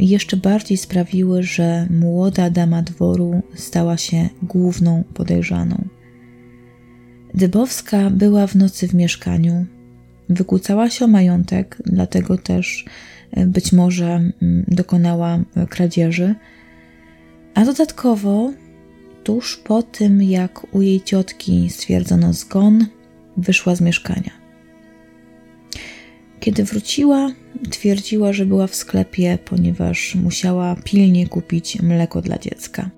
jeszcze 0.00 0.36
bardziej 0.36 0.76
sprawiły, 0.76 1.42
że 1.42 1.86
młoda 1.90 2.50
dama 2.50 2.82
dworu 2.82 3.42
stała 3.54 3.96
się 3.96 4.28
główną 4.42 5.04
podejrzaną. 5.14 5.84
Dybowska 7.34 8.10
była 8.10 8.46
w 8.46 8.54
nocy 8.54 8.88
w 8.88 8.94
mieszkaniu, 8.94 9.66
wykłócała 10.28 10.90
się 10.90 11.04
o 11.04 11.08
majątek, 11.08 11.82
dlatego 11.86 12.38
też 12.38 12.84
e, 13.32 13.46
być 13.46 13.72
może 13.72 14.06
mm, 14.06 14.32
dokonała 14.68 15.38
e, 15.56 15.66
kradzieży, 15.66 16.34
a 17.54 17.64
dodatkowo 17.64 18.52
tuż 19.24 19.56
po 19.56 19.82
tym, 19.82 20.22
jak 20.22 20.74
u 20.74 20.82
jej 20.82 21.00
ciotki 21.00 21.70
stwierdzono 21.70 22.32
zgon, 22.32 22.86
wyszła 23.36 23.76
z 23.76 23.80
mieszkania. 23.80 24.30
Kiedy 26.40 26.64
wróciła, 26.64 27.30
twierdziła, 27.70 28.32
że 28.32 28.46
była 28.46 28.66
w 28.66 28.74
sklepie, 28.74 29.38
ponieważ 29.44 30.14
musiała 30.14 30.76
pilnie 30.84 31.28
kupić 31.28 31.82
mleko 31.82 32.22
dla 32.22 32.38
dziecka. 32.38 32.90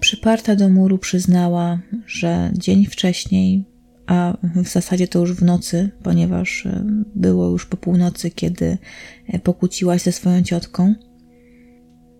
Przyparta 0.00 0.56
do 0.56 0.68
muru 0.68 0.98
przyznała, 0.98 1.78
że 2.06 2.50
dzień 2.52 2.86
wcześniej, 2.86 3.64
a 4.06 4.36
w 4.54 4.68
zasadzie 4.68 5.08
to 5.08 5.18
już 5.18 5.32
w 5.32 5.42
nocy, 5.42 5.90
ponieważ 6.02 6.66
e, 6.66 6.84
było 7.14 7.48
już 7.48 7.66
po 7.66 7.76
północy, 7.76 8.30
kiedy 8.30 8.78
e, 9.26 9.38
pokłóciła 9.38 9.98
się 9.98 10.04
ze 10.04 10.12
swoją 10.12 10.42
ciotką, 10.42 10.94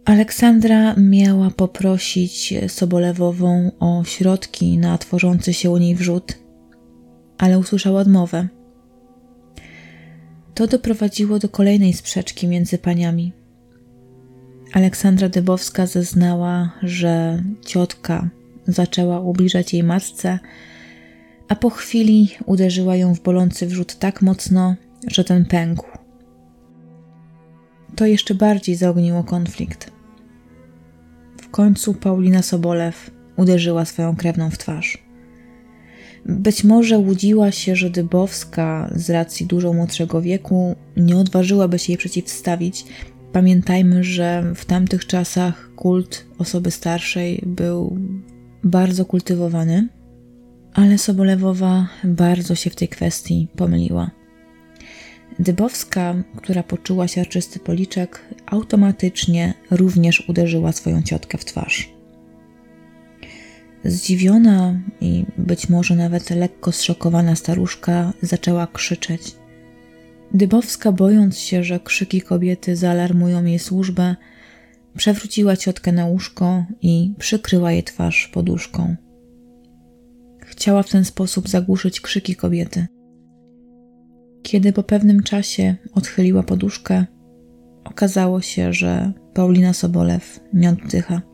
Aleksandra 0.05 0.95
miała 0.97 1.51
poprosić 1.51 2.55
Sobolewową 2.69 3.71
o 3.81 4.05
środki 4.05 4.79
na 4.79 4.99
tworzący 4.99 5.55
się 5.55 5.71
u 5.71 5.79
niej 5.79 5.95
wrzód 5.95 6.39
ale 7.43 7.59
usłyszała 7.59 8.01
odmowę. 8.01 8.49
To 10.55 10.67
doprowadziło 10.67 11.39
do 11.39 11.49
kolejnej 11.49 11.93
sprzeczki 11.93 12.49
między 12.49 12.79
paniami. 12.79 13.33
Aleksandra 14.73 15.29
Dybowska 15.29 15.87
zeznała, 15.87 16.73
że 16.83 17.43
ciotka 17.67 18.29
zaczęła 18.67 19.21
ubliżać 19.21 19.73
jej 19.73 19.83
matce, 19.83 20.39
a 21.49 21.55
po 21.55 21.71
chwili 21.71 22.29
uderzyła 22.47 22.97
ją 22.97 23.15
w 23.15 23.23
bolący 23.23 23.67
wrzód 23.67 23.99
tak 23.99 24.23
mocno, 24.23 24.75
że 25.07 25.25
ten 25.25 25.45
pękł. 25.45 25.87
To 27.97 28.07
jeszcze 28.07 28.35
bardziej 28.35 28.77
zaogniło 28.77 29.25
konflikt. 29.25 29.93
W 31.41 31.51
końcu 31.51 31.95
Paulina 31.95 32.43
Sobolew 32.43 33.11
uderzyła 33.37 33.85
swoją 33.85 34.17
krewną 34.17 34.51
w 34.51 34.59
twarz. 34.59 35.02
Być 36.27 36.65
może 36.65 36.99
łudziła 36.99 37.51
się, 37.51 37.77
że 37.77 37.91
Dybowska 37.91 38.91
z 38.95 39.11
racji 39.11 39.47
dużo 39.47 39.73
młodszego 39.73 40.23
wieku 40.23 40.77
nie 40.97 41.17
odważyłaby 41.17 41.79
się 41.79 41.93
jej 41.93 41.99
przeciwstawić. 41.99 42.85
Pamiętajmy, 43.33 44.05
że 44.05 44.53
w 44.55 44.65
tamtych 44.65 45.07
czasach 45.07 45.71
kult 45.77 46.27
osoby 46.39 46.71
starszej 46.71 47.43
był 47.47 47.99
bardzo 48.65 49.05
kultywowany, 49.05 49.89
ale 50.75 50.99
Sobolewowa 50.99 51.89
bardzo 52.05 52.55
się 52.55 52.71
w 52.71 52.77
tej 52.77 52.89
kwestii 52.89 53.49
pomyliła. 53.57 54.11
Dybowska, 55.39 56.15
która 56.37 56.63
poczuła 56.63 57.09
siarczysty 57.09 57.59
policzek, 57.59 58.21
automatycznie 58.47 59.55
również 59.71 60.29
uderzyła 60.29 60.73
swoją 60.73 61.03
ciotkę 61.03 61.39
w 61.39 61.45
twarz. 61.45 62.02
Zdziwiona 63.85 64.81
i 65.01 65.25
być 65.39 65.69
może 65.69 65.97
nawet 65.97 66.31
lekko 66.31 66.73
zszokowana 66.73 67.37
staruszka 67.37 68.13
zaczęła 68.23 68.67
krzyczeć. 68.67 69.37
Dybowska, 70.35 70.93
bojąc 70.93 71.39
się, 71.39 71.65
że 71.65 71.81
krzyki 71.81 72.21
kobiety 72.21 72.77
zaalarmują 72.77 73.45
jej 73.45 73.59
służbę, 73.59 74.17
przewróciła 74.97 75.57
ciotkę 75.57 75.93
na 75.93 76.07
łóżko 76.07 76.65
i 76.83 77.15
przykryła 77.19 77.73
jej 77.73 77.83
twarz 77.83 78.29
poduszką. 78.29 78.97
Chciała 80.41 80.83
w 80.83 80.91
ten 80.91 81.05
sposób 81.05 81.49
zagłuszyć 81.49 82.01
krzyki 82.01 82.37
kobiety. 82.37 82.87
Kiedy 84.43 84.73
po 84.73 84.83
pewnym 84.83 85.23
czasie 85.23 85.77
odchyliła 85.93 86.43
poduszkę, 86.43 87.07
okazało 87.85 88.41
się, 88.41 88.73
że 88.73 89.13
Paulina 89.35 89.73
Sobolew 89.73 90.41
nie 90.53 90.71
oddycha. 90.71 91.32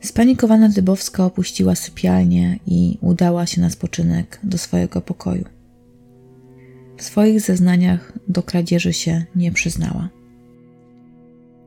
Spanikowana 0.00 0.68
Dybowska 0.68 1.24
opuściła 1.24 1.74
sypialnię 1.74 2.58
i 2.66 2.98
udała 3.00 3.46
się 3.46 3.60
na 3.60 3.70
spoczynek 3.70 4.40
do 4.42 4.58
swojego 4.58 5.00
pokoju. 5.00 5.44
W 6.96 7.02
swoich 7.02 7.40
zeznaniach 7.40 8.12
do 8.28 8.42
kradzieży 8.42 8.92
się 8.92 9.24
nie 9.36 9.52
przyznała. 9.52 10.08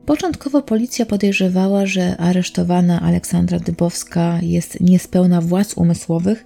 Początkowo 0.06 0.62
policja 0.62 1.06
podejrzewała, 1.06 1.86
że 1.86 2.16
aresztowana 2.16 3.00
Aleksandra 3.00 3.58
Dybowska 3.58 4.38
jest 4.42 4.80
niespełna 4.80 5.40
władz 5.40 5.74
umysłowych, 5.74 6.44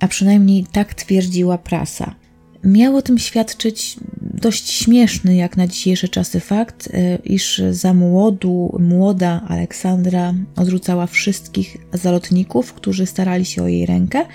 a 0.00 0.08
przynajmniej 0.08 0.66
tak 0.72 0.94
twierdziła 0.94 1.58
prasa. 1.58 2.14
Miał 2.64 2.96
o 2.96 3.02
tym 3.02 3.18
świadczyć 3.18 3.96
dość 4.40 4.70
śmieszny 4.70 5.36
jak 5.36 5.56
na 5.56 5.66
dzisiejsze 5.66 6.08
czasy 6.08 6.40
fakt, 6.40 6.88
e, 6.92 7.16
iż 7.24 7.62
za 7.70 7.94
młodu, 7.94 8.76
młoda 8.80 9.42
Aleksandra 9.48 10.34
odrzucała 10.56 11.06
wszystkich 11.06 11.76
zalotników, 11.92 12.72
którzy 12.72 13.06
starali 13.06 13.44
się 13.44 13.62
o 13.62 13.68
jej 13.68 13.86
rękę, 13.86 14.26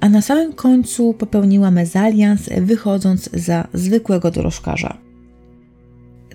a 0.00 0.08
na 0.08 0.22
samym 0.22 0.52
końcu 0.52 1.14
popełniła 1.14 1.70
mezalians, 1.70 2.48
wychodząc 2.60 3.30
za 3.32 3.68
zwykłego 3.74 4.30
dorożkarza. 4.30 4.98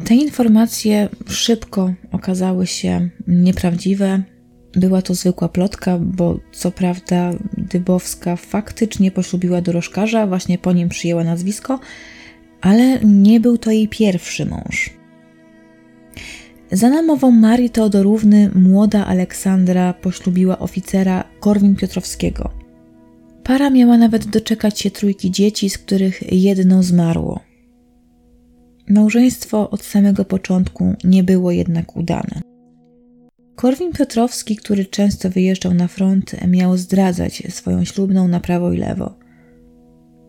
Te 0.05 0.15
informacje 0.15 1.09
szybko 1.27 1.93
okazały 2.11 2.67
się 2.67 3.09
nieprawdziwe. 3.27 4.23
Była 4.75 5.01
to 5.01 5.15
zwykła 5.15 5.49
plotka, 5.49 5.99
bo 5.99 6.39
co 6.51 6.71
prawda 6.71 7.31
Dybowska 7.57 8.35
faktycznie 8.35 9.11
poślubiła 9.11 9.61
dorożkarza, 9.61 10.27
właśnie 10.27 10.57
po 10.57 10.73
nim 10.73 10.89
przyjęła 10.89 11.23
nazwisko, 11.23 11.79
ale 12.63 12.99
nie 12.99 13.39
był 13.39 13.57
to 13.57 13.71
jej 13.71 13.87
pierwszy 13.87 14.45
mąż. 14.45 14.93
Za 16.71 16.89
namową 16.89 17.31
Marii 17.31 17.69
Teodorówny 17.69 18.51
młoda 18.55 19.05
Aleksandra 19.05 19.93
poślubiła 19.93 20.59
oficera 20.59 21.23
Korwin 21.39 21.75
Piotrowskiego. 21.75 22.49
Para 23.43 23.69
miała 23.69 23.97
nawet 23.97 24.25
doczekać 24.25 24.79
się 24.79 24.91
trójki 24.91 25.31
dzieci, 25.31 25.69
z 25.69 25.77
których 25.77 26.33
jedno 26.33 26.83
zmarło. 26.83 27.39
Małżeństwo 28.89 29.69
od 29.69 29.83
samego 29.83 30.25
początku 30.25 30.93
nie 31.03 31.23
było 31.23 31.51
jednak 31.51 31.95
udane. 31.95 32.41
Korwin 33.55 33.91
Piotrowski, 33.91 34.55
który 34.55 34.85
często 34.85 35.29
wyjeżdżał 35.29 35.73
na 35.73 35.87
front, 35.87 36.35
miał 36.47 36.77
zdradzać 36.77 37.43
swoją 37.49 37.85
ślubną 37.85 38.27
na 38.27 38.39
prawo 38.39 38.71
i 38.71 38.77
lewo. 38.77 39.17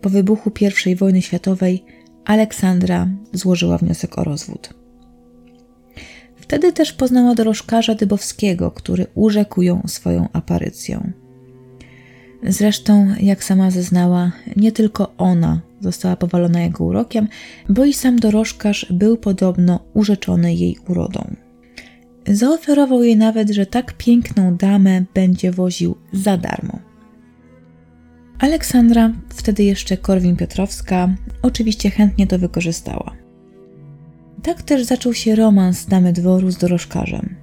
Po 0.00 0.10
wybuchu 0.10 0.50
I 0.86 0.96
wojny 0.96 1.22
światowej 1.22 1.84
Aleksandra 2.24 3.08
złożyła 3.32 3.78
wniosek 3.78 4.18
o 4.18 4.24
rozwód. 4.24 4.74
Wtedy 6.36 6.72
też 6.72 6.92
poznała 6.92 7.34
dorożkarza 7.34 7.94
Dybowskiego, 7.94 8.70
który 8.70 9.06
urzekł 9.14 9.62
ją 9.62 9.82
swoją 9.86 10.28
aparycją. 10.32 11.12
Zresztą, 12.42 13.08
jak 13.20 13.44
sama 13.44 13.70
zeznała, 13.70 14.32
nie 14.56 14.72
tylko 14.72 15.14
ona 15.18 15.60
została 15.80 16.16
powalona 16.16 16.60
jego 16.60 16.84
urokiem, 16.84 17.28
bo 17.68 17.84
i 17.84 17.92
sam 17.92 18.18
dorożkarz 18.18 18.86
był 18.90 19.16
podobno 19.16 19.80
urzeczony 19.94 20.54
jej 20.54 20.78
urodą. 20.88 21.34
Zaoferował 22.28 23.02
jej 23.02 23.16
nawet, 23.16 23.50
że 23.50 23.66
tak 23.66 23.92
piękną 23.92 24.56
damę 24.56 25.04
będzie 25.14 25.52
woził 25.52 25.96
za 26.12 26.36
darmo. 26.36 26.78
Aleksandra, 28.38 29.12
wtedy 29.28 29.64
jeszcze 29.64 29.96
Korwin-Piotrowska, 29.96 31.14
oczywiście 31.42 31.90
chętnie 31.90 32.26
to 32.26 32.38
wykorzystała. 32.38 33.16
Tak 34.42 34.62
też 34.62 34.84
zaczął 34.84 35.14
się 35.14 35.36
romans 35.36 35.86
damy 35.86 36.12
dworu 36.12 36.50
z 36.50 36.58
dorożkarzem. 36.58 37.36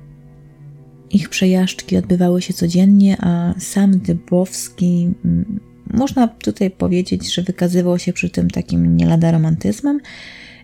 Ich 1.10 1.30
przejażdżki 1.30 1.98
odbywały 1.98 2.42
się 2.42 2.54
codziennie, 2.54 3.18
a 3.20 3.54
sam 3.60 4.00
Dybowski, 4.00 5.14
mm, 5.26 5.60
można 5.94 6.28
tutaj 6.28 6.72
powiedzieć, 6.72 7.34
że 7.34 7.42
wykazywał 7.42 8.00
się 8.00 8.14
przy 8.14 8.30
tym 8.30 8.50
takim 8.50 8.98
nie 8.98 9.06
lada 9.06 9.32
romantyzmem, 9.32 10.00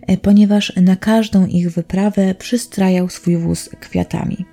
e, 0.02 0.18
ponieważ 0.18 0.74
na 0.76 0.96
każdą 0.96 1.46
ich 1.46 1.72
wyprawę 1.72 2.36
przystrajał 2.36 3.10
swój 3.10 3.38
wóz 3.38 3.70
kwiatami. 3.80 4.46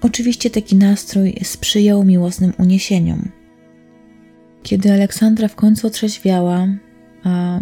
Oczywiście 0.00 0.50
taki 0.50 0.76
nastrój 0.76 1.34
sprzyjał 1.42 2.04
miłosnym 2.04 2.52
uniesieniom. 2.58 3.28
Kiedy 4.66 4.92
Aleksandra 4.92 5.48
w 5.48 5.54
końcu 5.54 5.86
otrzeźwiała, 5.86 6.68
a 7.24 7.60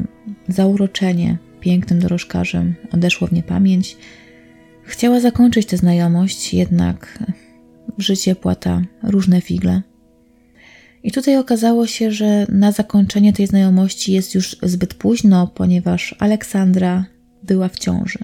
zauroczenie 0.49 1.39
pięknym 1.61 2.01
dorożkarzem 2.01 2.75
odeszło 2.93 3.29
w 3.29 3.33
niepamięć, 3.33 3.97
chciała 4.85 5.21
zakończyć 5.21 5.67
tę 5.67 5.77
znajomość, 5.77 6.55
jednak 6.55 7.25
życie 7.99 8.35
płata 8.35 8.83
różne 9.03 9.41
figle. 9.41 9.83
I 11.03 11.13
tutaj 11.13 11.37
okazało 11.37 11.87
się, 11.87 12.11
że 12.11 12.47
na 12.49 12.73
zakończenie 12.73 13.33
tej 13.33 13.47
znajomości 13.47 14.13
jest 14.13 14.35
już 14.35 14.57
zbyt 14.63 14.95
późno, 14.95 15.47
ponieważ 15.47 16.15
Aleksandra 16.19 17.05
była 17.43 17.69
w 17.69 17.79
ciąży. 17.79 18.19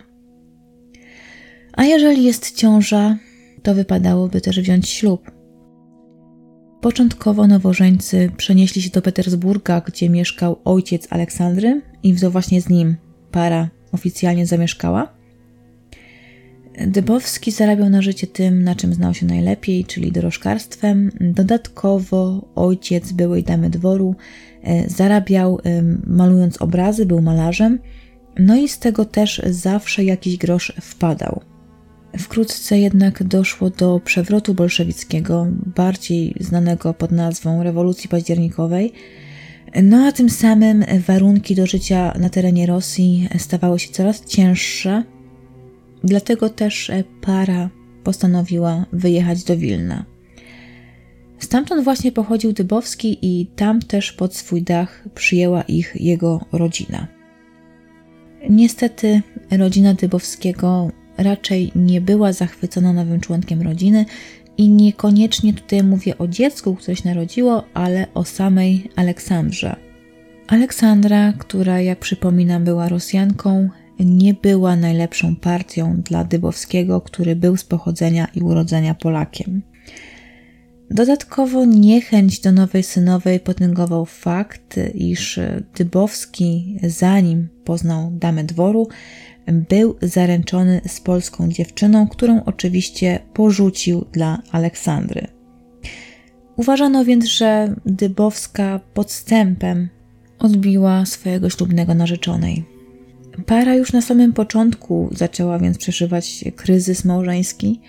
A 1.72 1.84
jeżeli 1.84 2.24
jest 2.24 2.56
ciąża, 2.56 3.18
to 3.62 3.74
wypadałoby 3.74 4.40
też 4.40 4.60
wziąć 4.60 4.88
ślub. 4.88 5.39
Początkowo 6.80 7.46
nowożeńcy 7.46 8.30
przenieśli 8.36 8.82
się 8.82 8.90
do 8.90 9.02
Petersburga, 9.02 9.80
gdzie 9.80 10.10
mieszkał 10.10 10.60
ojciec 10.64 11.06
Aleksandry 11.10 11.82
i 12.02 12.14
właśnie 12.14 12.60
z 12.60 12.68
nim 12.68 12.96
para 13.30 13.68
oficjalnie 13.92 14.46
zamieszkała. 14.46 15.12
Dybowski 16.86 17.50
zarabiał 17.50 17.90
na 17.90 18.02
życie 18.02 18.26
tym, 18.26 18.62
na 18.62 18.74
czym 18.74 18.94
znał 18.94 19.14
się 19.14 19.26
najlepiej, 19.26 19.84
czyli 19.84 20.12
dorożkarstwem. 20.12 21.10
Dodatkowo 21.20 22.48
ojciec 22.54 23.12
byłej 23.12 23.42
damy 23.42 23.70
dworu 23.70 24.14
e, 24.62 24.88
zarabiał 24.88 25.60
malując 26.06 26.62
obrazy, 26.62 27.06
był 27.06 27.22
malarzem, 27.22 27.78
no 28.38 28.56
i 28.56 28.68
z 28.68 28.78
tego 28.78 29.04
też 29.04 29.42
zawsze 29.46 30.04
jakiś 30.04 30.36
grosz 30.36 30.72
wpadał. 30.80 31.49
Wkrótce 32.18 32.79
jednak 32.79 33.23
doszło 33.23 33.70
do 33.70 34.01
przewrotu 34.05 34.55
bolszewickiego, 34.55 35.46
bardziej 35.77 36.35
znanego 36.40 36.94
pod 36.94 37.12
nazwą 37.12 37.62
rewolucji 37.62 38.09
październikowej. 38.09 38.92
No 39.83 40.07
a 40.07 40.12
tym 40.12 40.31
samym 40.31 40.85
warunki 41.07 41.55
do 41.55 41.66
życia 41.66 42.14
na 42.18 42.29
terenie 42.29 42.66
Rosji 42.66 43.29
stawały 43.38 43.79
się 43.79 43.92
coraz 43.92 44.25
cięższe. 44.25 45.05
Dlatego 46.05 46.49
też 46.49 46.90
para 47.20 47.70
postanowiła 48.05 48.87
wyjechać 48.92 49.44
do 49.44 49.57
Wilna. 49.57 50.05
Stamtąd 51.38 51.85
właśnie 51.85 52.12
pochodził 52.12 52.53
Dybowski 52.53 53.18
i 53.23 53.46
tam 53.46 53.81
też 53.83 54.12
pod 54.12 54.37
swój 54.37 54.62
dach 54.62 55.05
przyjęła 55.14 55.62
ich 55.62 55.96
jego 56.01 56.44
rodzina. 56.53 57.07
Niestety 58.51 59.23
rodzina 59.51 59.94
Dybowskiego 59.94 60.90
raczej 61.22 61.72
nie 61.76 62.00
była 62.00 62.33
zachwycona 62.33 62.92
nowym 62.92 63.20
członkiem 63.20 63.62
rodziny 63.62 64.04
i 64.59 64.68
niekoniecznie 64.68 65.52
tutaj 65.52 65.83
mówię 65.83 66.18
o 66.18 66.28
dziecku, 66.28 66.76
które 66.76 66.96
się 66.96 67.09
narodziło, 67.09 67.64
ale 67.74 68.06
o 68.14 68.24
samej 68.24 68.90
Aleksandrze. 68.96 69.76
Aleksandra, 70.48 71.33
która 71.33 71.80
jak 71.80 71.98
przypominam 71.98 72.64
była 72.64 72.88
Rosjanką, 72.88 73.68
nie 74.00 74.35
była 74.35 74.76
najlepszą 74.76 75.37
partią 75.37 75.96
dla 75.96 76.24
Dybowskiego, 76.24 77.00
który 77.00 77.37
był 77.37 77.56
z 77.56 77.64
pochodzenia 77.64 78.28
i 78.35 78.40
urodzenia 78.40 78.94
Polakiem. 78.94 79.62
Dodatkowo 80.90 81.64
niechęć 81.64 82.40
do 82.40 82.52
nowej 82.52 82.83
synowej 82.83 83.40
potęgował 83.40 84.06
fakt, 84.06 84.80
iż 84.94 85.40
Dybowski, 85.76 86.78
zanim 86.83 87.48
poznał 87.64 88.11
damę 88.11 88.44
dworu, 88.44 88.88
był 89.46 89.96
zaręczony 90.03 90.81
z 90.87 91.00
polską 91.00 91.48
dziewczyną, 91.48 92.09
którą 92.09 92.44
oczywiście 92.44 93.18
porzucił 93.35 94.05
dla 94.12 94.42
Aleksandry. 94.53 95.26
Uważano 96.57 97.05
więc, 97.05 97.24
że 97.24 97.74
Dybowska 97.87 98.81
podstępem 98.94 99.88
odbiła 100.38 101.07
swojego 101.07 101.50
ślubnego 101.50 101.94
narzeczonej. 101.94 102.64
Para 103.46 103.74
już 103.74 103.92
na 103.92 104.03
samym 104.03 104.33
początku 104.33 105.09
zaczęła 105.12 105.59
więc 105.59 105.79
przeżywać 105.79 106.44
kryzys 106.57 107.05
małżeński, 107.05 107.81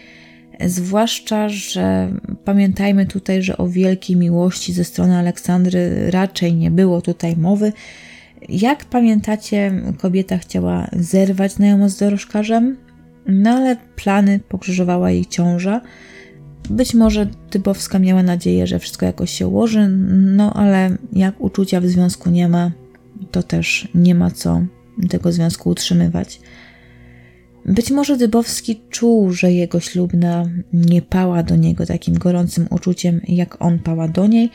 zwłaszcza, 0.66 1.50
że 1.50 2.12
pamiętajmy 2.46 3.06
tutaj, 3.06 3.44
że 3.44 3.58
o 3.58 3.68
wielkiej 3.68 4.16
miłości 4.16 4.74
ze 4.74 4.84
strony 4.84 5.18
Aleksandry 5.18 6.12
raczej 6.12 6.56
nie 6.56 6.72
było 6.72 7.02
tutaj 7.02 7.38
mowy. 7.38 7.74
Jak 8.50 8.86
pamiętacie, 8.86 9.72
kobieta 9.98 10.38
chciała 10.38 10.88
zerwać 10.94 11.52
znajomość 11.52 11.96
z 11.96 12.00
dorożkarzem, 12.00 12.78
no 13.28 13.50
ale 13.50 13.78
plany 13.96 14.40
pokrzyżowała 14.50 15.12
jej 15.12 15.26
ciąża. 15.26 15.82
Być 16.70 16.94
może 16.94 17.30
Dybowska 17.52 18.00
miała 18.00 18.24
nadzieję, 18.24 18.68
że 18.68 18.80
wszystko 18.80 19.06
jakoś 19.06 19.32
się 19.32 19.48
ułoży, 19.48 19.88
no 20.10 20.54
ale 20.54 20.98
jak 21.14 21.42
uczucia 21.42 21.82
w 21.82 21.88
związku 21.88 22.30
nie 22.30 22.48
ma, 22.48 22.72
to 23.32 23.44
też 23.44 23.88
nie 23.96 24.16
ma 24.16 24.32
co 24.32 24.62
tego 25.10 25.32
związku 25.32 25.70
utrzymywać. 25.70 26.42
Być 27.66 27.92
może 27.92 28.18
Dybowski 28.18 28.82
czuł, 28.90 29.32
że 29.32 29.52
jego 29.52 29.80
ślubna 29.80 30.50
nie 30.74 31.02
pała 31.02 31.44
do 31.44 31.56
niego 31.56 31.86
takim 31.86 32.18
gorącym 32.18 32.68
uczuciem, 32.70 33.22
jak 33.28 33.62
on 33.62 33.80
pała 33.80 34.08
do 34.08 34.28
niej, 34.28 34.50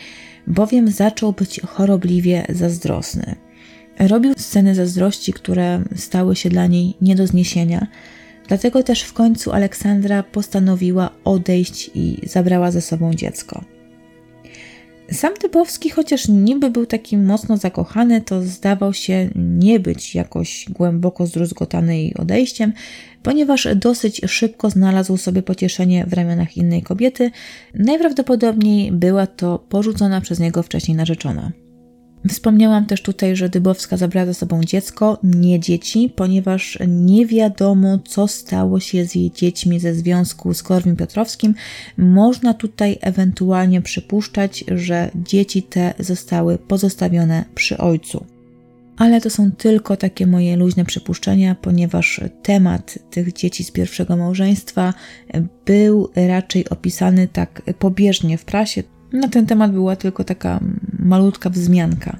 bowiem 0.46 0.88
zaczął 0.88 1.32
być 1.32 1.60
chorobliwie 1.60 2.46
zazdrosny. 2.48 3.45
Robił 3.98 4.32
sceny 4.36 4.74
zazdrości, 4.74 5.32
które 5.32 5.82
stały 5.96 6.36
się 6.36 6.48
dla 6.48 6.66
niej 6.66 6.94
nie 7.00 7.16
do 7.16 7.26
zniesienia, 7.26 7.86
dlatego 8.48 8.82
też 8.82 9.02
w 9.02 9.12
końcu 9.12 9.52
Aleksandra 9.52 10.22
postanowiła 10.22 11.10
odejść 11.24 11.90
i 11.94 12.18
zabrała 12.28 12.70
ze 12.70 12.80
sobą 12.80 13.14
dziecko. 13.14 13.64
Sam 15.12 15.34
Dybowski, 15.42 15.90
chociaż 15.90 16.28
niby 16.28 16.70
był 16.70 16.86
taki 16.86 17.18
mocno 17.18 17.56
zakochany, 17.56 18.20
to 18.20 18.42
zdawał 18.42 18.92
się 18.94 19.28
nie 19.34 19.80
być 19.80 20.14
jakoś 20.14 20.66
głęboko 20.70 21.26
zdruzgotany 21.26 21.98
jej 21.98 22.14
odejściem, 22.14 22.72
ponieważ 23.22 23.68
dosyć 23.76 24.20
szybko 24.26 24.70
znalazł 24.70 25.16
sobie 25.16 25.42
pocieszenie 25.42 26.06
w 26.06 26.12
ramionach 26.12 26.56
innej 26.56 26.82
kobiety. 26.82 27.30
Najprawdopodobniej 27.74 28.92
była 28.92 29.26
to 29.26 29.58
porzucona 29.58 30.20
przez 30.20 30.38
niego 30.38 30.62
wcześniej 30.62 30.96
narzeczona. 30.96 31.52
Wspomniałam 32.28 32.86
też 32.86 33.02
tutaj, 33.02 33.36
że 33.36 33.48
Dybowska 33.48 33.96
zabrała 33.96 34.26
ze 34.26 34.34
sobą 34.34 34.64
dziecko, 34.64 35.18
nie 35.22 35.60
dzieci, 35.60 36.12
ponieważ 36.16 36.78
nie 36.88 37.26
wiadomo, 37.26 37.98
co 37.98 38.28
stało 38.28 38.80
się 38.80 39.04
z 39.04 39.14
jej 39.14 39.30
dziećmi 39.30 39.80
ze 39.80 39.94
związku 39.94 40.54
z 40.54 40.62
Korwin 40.62 40.96
Piotrowskim. 40.96 41.54
Można 41.96 42.54
tutaj 42.54 42.98
ewentualnie 43.00 43.82
przypuszczać, 43.82 44.64
że 44.68 45.10
dzieci 45.14 45.62
te 45.62 45.94
zostały 45.98 46.58
pozostawione 46.58 47.44
przy 47.54 47.78
ojcu. 47.78 48.26
Ale 48.96 49.20
to 49.20 49.30
są 49.30 49.52
tylko 49.52 49.96
takie 49.96 50.26
moje 50.26 50.56
luźne 50.56 50.84
przypuszczenia, 50.84 51.54
ponieważ 51.54 52.20
temat 52.42 52.98
tych 53.10 53.32
dzieci 53.32 53.64
z 53.64 53.70
pierwszego 53.70 54.16
małżeństwa 54.16 54.94
był 55.66 56.10
raczej 56.28 56.68
opisany 56.68 57.28
tak 57.28 57.62
pobieżnie 57.78 58.38
w 58.38 58.44
prasie. 58.44 58.82
Na 59.12 59.28
ten 59.28 59.46
temat 59.46 59.72
była 59.72 59.96
tylko 59.96 60.24
taka 60.24 60.60
malutka 60.98 61.50
wzmianka. 61.50 62.18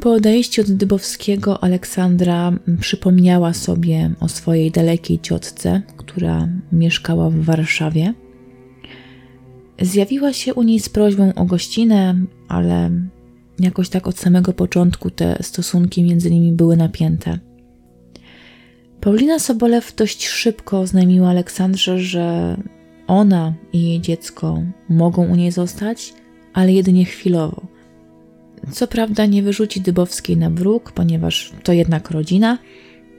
Po 0.00 0.12
odejściu 0.12 0.62
od 0.62 0.72
Dybowskiego 0.72 1.64
Aleksandra 1.64 2.52
przypomniała 2.80 3.52
sobie 3.52 4.10
o 4.20 4.28
swojej 4.28 4.70
dalekiej 4.70 5.18
ciotce, 5.20 5.82
która 5.96 6.48
mieszkała 6.72 7.30
w 7.30 7.34
Warszawie. 7.34 8.14
Zjawiła 9.80 10.32
się 10.32 10.54
u 10.54 10.62
niej 10.62 10.80
z 10.80 10.88
prośbą 10.88 11.34
o 11.34 11.44
gościnę, 11.44 12.14
ale 12.48 12.90
jakoś 13.60 13.88
tak 13.88 14.06
od 14.06 14.18
samego 14.18 14.52
początku 14.52 15.10
te 15.10 15.38
stosunki 15.42 16.02
między 16.02 16.30
nimi 16.30 16.52
były 16.52 16.76
napięte. 16.76 17.38
Paulina 19.00 19.38
Sobolew 19.38 19.94
dość 19.96 20.28
szybko 20.28 20.80
oznajmiła 20.80 21.28
Aleksandrze, 21.28 21.98
że 21.98 22.56
ona 23.10 23.54
i 23.72 23.82
jej 23.82 24.00
dziecko 24.00 24.62
mogą 24.88 25.26
u 25.26 25.36
niej 25.36 25.52
zostać, 25.52 26.14
ale 26.52 26.72
jedynie 26.72 27.04
chwilowo. 27.04 27.66
Co 28.72 28.86
prawda 28.86 29.26
nie 29.26 29.42
wyrzuci 29.42 29.80
Dybowskiej 29.80 30.36
na 30.36 30.50
bruk, 30.50 30.92
ponieważ 30.92 31.52
to 31.62 31.72
jednak 31.72 32.10
rodzina, 32.10 32.58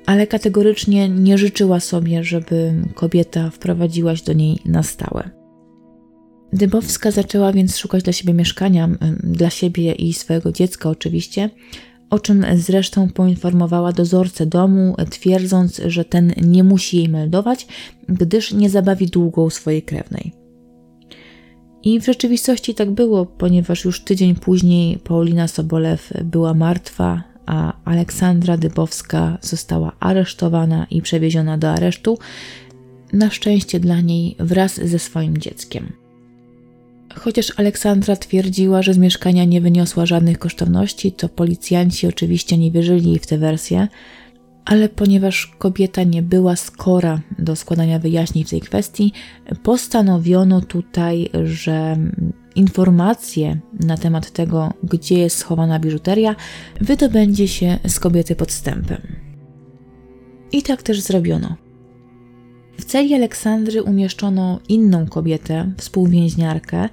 ale 0.05 0.27
kategorycznie 0.27 1.09
nie 1.09 1.37
życzyła 1.37 1.79
sobie, 1.79 2.23
żeby 2.23 2.73
kobieta 2.93 3.49
wprowadziła 3.49 4.15
się 4.15 4.25
do 4.25 4.33
niej 4.33 4.59
na 4.65 4.83
stałe. 4.83 5.29
Dybowska 6.53 7.11
zaczęła 7.11 7.53
więc 7.53 7.77
szukać 7.77 8.03
dla 8.03 8.13
siebie 8.13 8.33
mieszkania, 8.33 8.89
dla 9.23 9.49
siebie 9.49 9.91
i 9.91 10.13
swojego 10.13 10.51
dziecka 10.51 10.89
oczywiście, 10.89 11.49
o 12.11 12.19
czym 12.19 12.45
zresztą 12.55 13.09
poinformowała 13.09 13.91
dozorcę 13.91 14.45
domu, 14.45 14.95
twierdząc, 15.09 15.81
że 15.85 16.05
ten 16.05 16.33
nie 16.41 16.63
musi 16.63 16.97
jej 16.97 17.09
meldować, 17.09 17.67
gdyż 18.09 18.53
nie 18.53 18.69
zabawi 18.69 19.07
długą 19.07 19.49
swojej 19.49 19.83
krewnej. 19.83 20.33
I 21.83 21.99
w 21.99 22.05
rzeczywistości 22.05 22.75
tak 22.75 22.91
było, 22.91 23.25
ponieważ 23.25 23.85
już 23.85 24.03
tydzień 24.03 24.35
później 24.35 24.97
Paulina 24.97 25.47
Sobolew 25.47 26.13
była 26.23 26.53
martwa, 26.53 27.23
a 27.45 27.73
Aleksandra 27.85 28.57
Dybowska 28.57 29.37
została 29.41 29.91
aresztowana 29.99 30.87
i 30.89 31.01
przewieziona 31.01 31.57
do 31.57 31.69
aresztu, 31.69 32.17
na 33.13 33.29
szczęście 33.29 33.79
dla 33.79 34.01
niej 34.01 34.35
wraz 34.39 34.75
ze 34.75 34.99
swoim 34.99 35.37
dzieckiem. 35.37 36.00
Chociaż 37.15 37.53
Aleksandra 37.57 38.15
twierdziła, 38.15 38.81
że 38.81 38.93
z 38.93 38.97
mieszkania 38.97 39.45
nie 39.45 39.61
wyniosła 39.61 40.05
żadnych 40.05 40.39
kosztowności, 40.39 41.11
to 41.11 41.29
policjanci 41.29 42.07
oczywiście 42.07 42.57
nie 42.57 42.71
wierzyli 42.71 43.09
jej 43.09 43.19
w 43.19 43.27
tę 43.27 43.37
wersję, 43.37 43.87
ale 44.65 44.89
ponieważ 44.89 45.55
kobieta 45.57 46.03
nie 46.03 46.21
była 46.21 46.55
skora 46.55 47.21
do 47.39 47.55
składania 47.55 47.99
wyjaśnień 47.99 48.43
w 48.43 48.49
tej 48.49 48.61
kwestii, 48.61 49.13
postanowiono 49.63 50.61
tutaj, 50.61 51.29
że 51.43 51.97
informacje 52.55 53.59
na 53.79 53.97
temat 53.97 54.31
tego, 54.31 54.73
gdzie 54.83 55.19
jest 55.19 55.37
schowana 55.37 55.79
biżuteria, 55.79 56.35
wydobędzie 56.81 57.47
się 57.47 57.77
z 57.87 57.99
kobiety 57.99 58.35
podstępem. 58.35 59.01
I 60.51 60.61
tak 60.61 60.83
też 60.83 61.01
zrobiono. 61.01 61.55
W 62.81 62.85
celi 62.85 63.13
Aleksandry 63.13 63.83
umieszczono 63.83 64.59
inną 64.69 65.07
kobietę, 65.07 65.71
współwięźniarkę, 65.77 66.89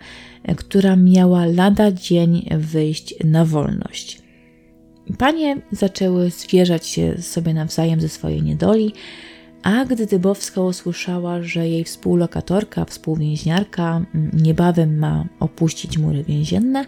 która 0.56 0.96
miała 0.96 1.46
lada 1.46 1.92
dzień 1.92 2.48
wyjść 2.58 3.14
na 3.24 3.44
wolność. 3.44 4.22
Panie 5.18 5.56
zaczęły 5.72 6.30
zwierzać 6.30 6.86
się 6.86 7.22
sobie 7.22 7.54
nawzajem 7.54 8.00
ze 8.00 8.08
swojej 8.08 8.42
niedoli, 8.42 8.92
a 9.62 9.84
gdy 9.84 10.06
Dybowska 10.06 10.60
usłyszała, 10.60 11.42
że 11.42 11.68
jej 11.68 11.84
współlokatorka, 11.84 12.84
współwięźniarka 12.84 14.04
niebawem 14.32 14.98
ma 14.98 15.24
opuścić 15.40 15.98
mury 15.98 16.24
więzienne, 16.24 16.84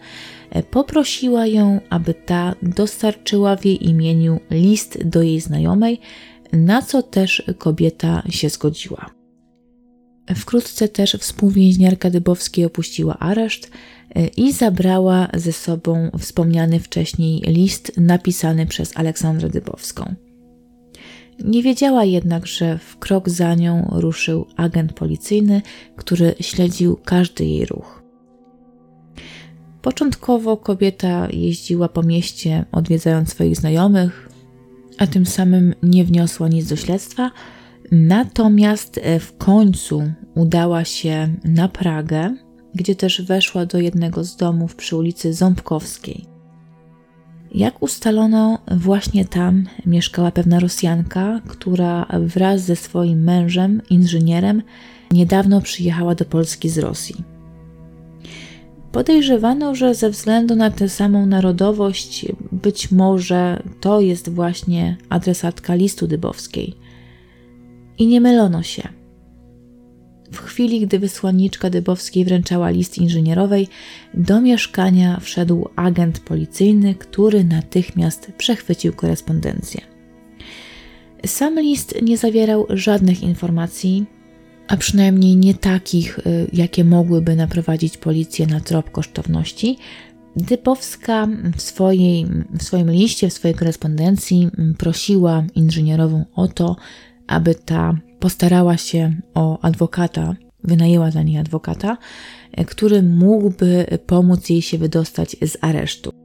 poprosiła 0.71 1.47
ją, 1.47 1.81
aby 1.91 2.15
ta 2.15 2.55
dostarczyła 2.63 3.57
w 3.57 3.65
jej 3.65 3.89
imieniu 3.89 4.41
list 4.51 5.05
do 5.05 5.23
jej 5.23 5.41
znajomej, 5.41 6.01
na 6.53 6.83
co 6.83 7.03
też 7.03 7.43
kobieta 7.59 8.23
się 8.29 8.49
zgodziła. 8.49 9.11
Wkrótce 10.37 10.89
też 10.89 11.17
współwięźniarka 11.21 12.11
Dybowskiej 12.11 12.65
opuściła 12.65 13.19
areszt 13.19 13.71
e, 14.15 14.27
i 14.27 14.53
zabrała 14.53 15.29
ze 15.35 15.53
sobą 15.53 16.11
wspomniany 16.19 16.81
wcześniej 16.81 17.41
list 17.47 17.93
napisany 17.97 18.67
przez 18.67 18.97
Aleksandrę 18.97 19.49
Dybowską. 19.49 20.15
Nie 21.45 21.63
wiedziała 21.63 22.05
jednak, 22.05 22.47
że 22.47 22.79
w 22.79 22.99
krok 22.99 23.29
za 23.29 23.55
nią 23.55 23.89
ruszył 23.93 24.47
agent 24.57 24.93
policyjny, 24.93 25.63
który 25.97 26.35
śledził 26.41 26.97
każdy 27.05 27.45
jej 27.45 27.67
ruch. 27.67 28.03
Początkowo 29.83 30.57
kobieta 30.57 31.29
jeździła 31.31 31.89
po 31.89 32.03
mieście, 32.03 32.65
odwiedzając 32.73 33.31
swoich 33.31 33.57
znajomych, 33.57 34.30
a 35.01 35.07
tym 35.07 35.27
samym 35.27 35.75
nie 35.83 36.05
wniosła 36.05 36.49
nic 36.49 36.69
do 36.69 36.77
śledztwa. 36.77 37.31
Natomiast 37.93 39.01
e, 39.03 39.21
w 39.21 39.37
końcu 39.37 40.13
udała 40.35 40.85
się 40.85 41.29
na 41.45 41.69
Pragę, 41.69 42.37
gdzie 42.75 42.95
też 42.95 43.23
weszła 43.23 43.67
do 43.67 43.79
jednego 43.79 44.25
z 44.25 44.37
domów 44.37 44.77
przy 44.77 44.97
ulicy 44.97 45.35
Ząbkowskiej. 45.35 46.25
Jak 47.55 47.83
ustalono, 47.83 48.59
właśnie 48.71 49.25
tam 49.25 49.65
mieszkała 49.87 50.31
pewna 50.31 50.61
Rosjanka, 50.61 51.41
która 51.49 52.07
wraz 52.21 52.61
ze 52.61 52.77
swoim 52.77 53.25
mężem, 53.25 53.83
inżynierem, 53.91 54.63
niedawno 55.11 55.61
przyjechała 55.61 56.15
do 56.15 56.25
Polski 56.25 56.69
z 56.69 56.79
Rosji. 56.79 57.30
Podejrzewano, 58.93 59.75
że 59.75 59.95
ze 59.95 60.11
względu 60.11 60.57
na 60.57 60.71
tę 60.71 60.89
samą 60.89 61.27
narodowość, 61.27 62.27
być 62.53 62.91
może 62.91 63.63
to 63.81 64.01
jest 64.01 64.29
właśnie 64.29 64.97
adresatka 65.09 65.75
listu 65.75 66.07
Dybowskiej. 66.07 66.75
I 67.99 68.07
nie 68.07 68.21
mylono 68.21 68.63
się. 68.63 68.89
w 70.33 70.39
chwili, 70.39 70.81
gdy 70.81 70.99
wysłanniczka 70.99 71.71
Dybowskiej 71.71 72.25
wręczała 72.25 72.71
list 72.71 72.99
inżynierowej, 72.99 73.69
do 74.15 74.41
mieszkania 74.41 75.21
wszedł 75.21 75.69
agent 75.77 76.21
policyjny, 76.21 76.95
który 76.95 77.45
natychmiast 77.45 78.33
przechwycił 78.39 78.93
korespondencję. 78.93 79.81
Sam 81.27 81.61
list 81.61 82.03
nie 82.03 82.17
zawierał 82.17 82.67
żadnych 82.71 83.23
informacji, 83.23 84.07
a 84.71 84.77
przynajmniej 84.77 85.37
nie 85.37 85.55
takich, 85.55 86.19
y, 86.19 86.47
jakie 86.53 86.85
mogłyby 86.85 87.37
naprowadzić 87.37 87.97
policję 87.97 88.47
na 88.47 88.61
trop 88.61 88.91
kosztowności. 88.91 89.79
Dybowska 90.37 91.29
w, 91.57 91.63
swojej, 91.63 92.27
w 92.59 92.63
swoim 92.63 92.91
liście, 92.91 93.29
w 93.29 93.33
swojej 93.33 93.57
korespondencji 93.57 94.51
prosiła 94.79 95.45
inżynierową 95.55 96.25
o 96.35 96.49
to, 96.49 96.77
aby 97.27 97.55
ta 97.55 97.99
postarała 98.21 98.77
się 98.77 99.17
o 99.35 99.61
adwokata, 99.61 100.37
wynajęła 100.65 101.11
dla 101.11 101.23
niej 101.23 101.39
adwokata, 101.39 101.97
e, 102.53 102.65
który 102.65 103.03
mógłby 103.03 103.87
pomóc 104.07 104.49
jej 104.49 104.63
się 104.63 104.79
wydostać 104.79 105.37
z 105.43 105.57
aresztu. 105.61 106.20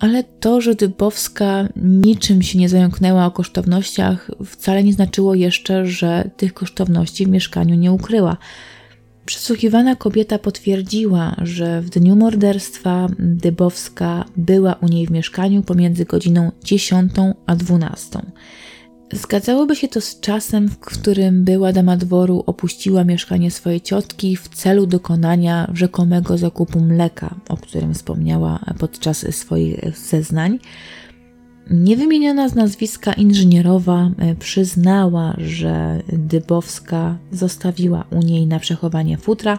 Ale 0.00 0.24
to, 0.24 0.60
że 0.60 0.74
Dybowska 0.74 1.68
niczym 1.76 2.42
się 2.42 2.58
nie 2.58 2.68
zająknęła 2.68 3.26
o 3.26 3.30
kosztownościach, 3.30 4.30
wcale 4.46 4.84
nie 4.84 4.92
znaczyło 4.92 5.34
jeszcze, 5.34 5.86
że 5.86 6.30
tych 6.36 6.54
kosztowności 6.54 7.26
w 7.26 7.28
mieszkaniu 7.28 7.74
nie 7.74 7.92
ukryła. 7.92 8.36
Przesłuchiwana 9.26 9.96
kobieta 9.96 10.38
potwierdziła, 10.38 11.36
że 11.42 11.80
w 11.80 11.90
dniu 11.90 12.16
morderstwa 12.16 13.08
Dybowska 13.18 14.24
była 14.36 14.74
u 14.74 14.88
niej 14.88 15.06
w 15.06 15.10
mieszkaniu 15.10 15.62
pomiędzy 15.62 16.04
godziną 16.04 16.52
10 16.64 17.12
a 17.46 17.56
12. 17.56 18.18
Zgadzałoby 19.12 19.76
się 19.76 19.88
to 19.88 20.00
z 20.00 20.20
czasem, 20.20 20.68
w 20.68 20.78
którym 20.78 21.44
była 21.44 21.72
dama 21.72 21.96
dworu 21.96 22.44
opuściła 22.46 23.04
mieszkanie 23.04 23.50
swojej 23.50 23.80
ciotki 23.80 24.36
w 24.36 24.48
celu 24.48 24.86
dokonania 24.86 25.70
rzekomego 25.74 26.38
zakupu 26.38 26.80
mleka, 26.80 27.34
o 27.48 27.56
którym 27.56 27.94
wspomniała 27.94 28.60
podczas 28.78 29.34
swoich 29.36 29.98
zeznań. 29.98 30.58
Niewymieniona 31.70 32.48
z 32.48 32.54
nazwiska 32.54 33.12
inżynierowa 33.12 34.10
e, 34.18 34.34
przyznała, 34.34 35.34
że 35.38 36.02
Dybowska 36.12 37.16
zostawiła 37.32 38.04
u 38.10 38.18
niej 38.18 38.46
na 38.46 38.58
przechowanie 38.58 39.18
futra, 39.18 39.58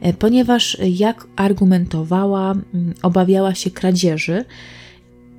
e, 0.00 0.12
ponieważ, 0.12 0.78
jak 0.80 1.26
argumentowała, 1.36 2.54
obawiała 3.02 3.54
się 3.54 3.70
kradzieży 3.70 4.44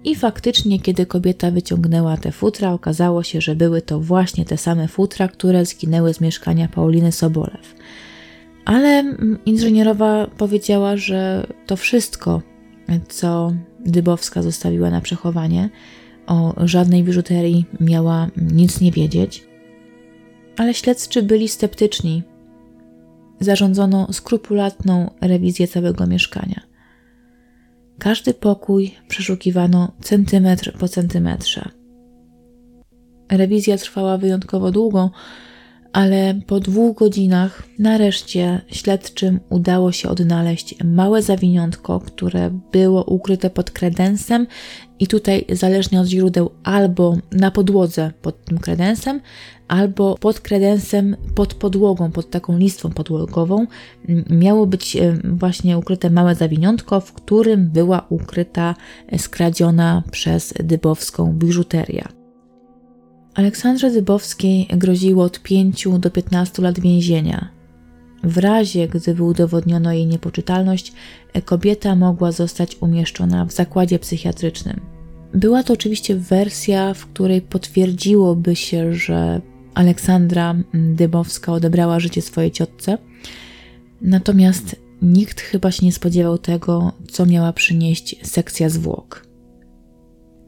i 0.03 0.15
faktycznie, 0.15 0.79
kiedy 0.79 1.05
kobieta 1.05 1.51
wyciągnęła 1.51 2.17
te 2.17 2.31
futra, 2.31 2.73
okazało 2.73 3.23
się, 3.23 3.41
że 3.41 3.55
były 3.55 3.81
to 3.81 3.99
właśnie 3.99 4.45
te 4.45 4.57
same 4.57 4.87
futra, 4.87 5.27
które 5.27 5.65
zginęły 5.65 6.13
z 6.13 6.21
mieszkania 6.21 6.67
Pauliny 6.67 7.11
Sobolew. 7.11 7.75
Ale 8.65 8.89
mm, 8.89 9.39
inżynierowa 9.45 10.27
powiedziała, 10.37 10.97
że 10.97 11.47
to 11.65 11.75
wszystko, 11.75 12.41
co 13.09 13.53
Dybowska 13.85 14.41
zostawiła 14.41 14.89
na 14.89 15.01
przechowanie, 15.01 15.69
o 16.27 16.53
żadnej 16.57 17.03
biżuterii 17.03 17.65
miała 17.79 18.29
nic 18.37 18.81
nie 18.81 18.91
wiedzieć. 18.91 19.47
Ale 20.57 20.73
śledczy 20.73 21.23
byli 21.23 21.47
sceptyczni. 21.47 22.23
Zarządzono 23.39 24.13
skrupulatną 24.13 25.11
rewizję 25.21 25.67
całego 25.67 26.07
mieszkania. 26.07 26.66
Każdy 27.99 28.33
pokój 28.33 28.95
przeszukiwano 29.07 29.91
centymetr 30.01 30.77
po 30.79 30.87
centymetrze. 30.87 31.69
Rewizja 33.31 33.77
trwała 33.77 34.17
wyjątkowo 34.17 34.71
długo, 34.71 35.11
ale 35.97 36.39
po 36.47 36.59
dwóch 36.59 36.97
godzinach 36.97 37.63
nareszcie 37.79 38.61
śledczym 38.71 39.39
udało 39.49 39.91
się 39.91 40.09
odnaleźć 40.09 40.83
małe 40.83 41.21
zawiniątko, 41.21 41.99
które 41.99 42.59
było 42.71 43.03
ukryte 43.03 43.49
pod 43.49 43.71
kredensem 43.71 44.47
i 44.99 45.07
tutaj 45.07 45.45
zależnie 45.49 46.01
od 46.01 46.07
źródeł 46.07 46.51
albo 46.63 47.17
na 47.31 47.51
podłodze 47.51 48.11
pod 48.21 48.45
tym 48.45 48.57
kredensem, 48.57 49.21
albo 49.67 50.17
pod 50.17 50.39
kredensem 50.39 51.15
pod 51.35 51.53
podłogą, 51.53 52.11
pod 52.11 52.29
taką 52.29 52.57
listwą 52.57 52.89
podłogową 52.89 53.67
miało 54.29 54.67
być 54.67 54.95
e, 54.95 55.17
właśnie 55.23 55.77
ukryte 55.77 56.09
małe 56.09 56.35
zawiniątko, 56.35 57.01
w 57.01 57.13
którym 57.13 57.69
była 57.69 58.05
ukryta 58.09 58.75
skradziona 59.17 60.03
przez 60.11 60.53
Dybowską 60.63 61.33
biżuteria. 61.33 62.16
Aleksandrze 63.37 63.91
Dybowskiej 63.91 64.67
groziło 64.69 65.23
od 65.23 65.39
5 65.39 65.87
do 65.99 66.11
15 66.11 66.61
lat 66.61 66.79
więzienia. 66.79 67.49
W 68.23 68.37
razie, 68.37 68.87
gdyby 68.87 69.23
udowodniono 69.23 69.93
jej 69.93 70.05
niepoczytalność, 70.05 70.93
kobieta 71.45 71.95
mogła 71.95 72.31
zostać 72.31 72.77
umieszczona 72.81 73.45
w 73.45 73.51
zakładzie 73.51 73.99
psychiatrycznym. 73.99 74.81
Była 75.33 75.63
to 75.63 75.73
oczywiście 75.73 76.15
wersja, 76.15 76.93
w 76.93 77.05
której 77.05 77.41
potwierdziłoby 77.41 78.55
się, 78.55 78.93
że 78.93 79.41
Aleksandra 79.73 80.55
Dybowska 80.73 81.53
odebrała 81.53 81.99
życie 81.99 82.21
swojej 82.21 82.51
ciotce, 82.51 82.97
natomiast 84.01 84.75
nikt 85.01 85.41
chyba 85.41 85.71
się 85.71 85.85
nie 85.85 85.91
spodziewał 85.93 86.37
tego, 86.37 86.91
co 87.11 87.25
miała 87.25 87.53
przynieść 87.53 88.15
sekcja 88.23 88.69
zwłok. 88.69 89.26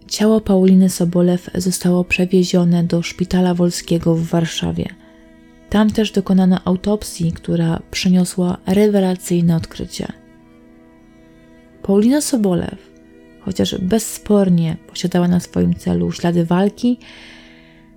Ciało 0.09 0.41
Pauliny 0.41 0.89
Sobolew 0.89 1.49
zostało 1.55 2.03
przewiezione 2.03 2.83
do 2.83 3.01
szpitala 3.01 3.53
wolskiego 3.53 4.15
w 4.15 4.23
Warszawie. 4.23 4.85
Tam 5.69 5.89
też 5.91 6.11
dokonano 6.11 6.59
autopsji, 6.65 7.31
która 7.31 7.81
przyniosła 7.91 8.57
rewelacyjne 8.65 9.55
odkrycie. 9.55 10.07
Paulina 11.83 12.21
Sobolew, 12.21 12.91
chociaż 13.41 13.75
bezspornie 13.81 14.77
posiadała 14.87 15.27
na 15.27 15.39
swoim 15.39 15.75
celu 15.75 16.11
ślady 16.11 16.45
walki, 16.45 16.99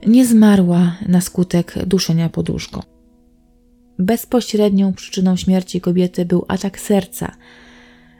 nie 0.07 0.27
zmarła 0.27 0.97
na 1.09 1.21
skutek 1.21 1.75
duszenia 1.87 2.29
poduszką. 2.29 2.81
Bezpośrednią 3.99 4.93
przyczyną 4.93 5.37
śmierci 5.37 5.81
kobiety 5.81 6.25
był 6.25 6.45
atak 6.49 6.81
serca, 6.81 7.37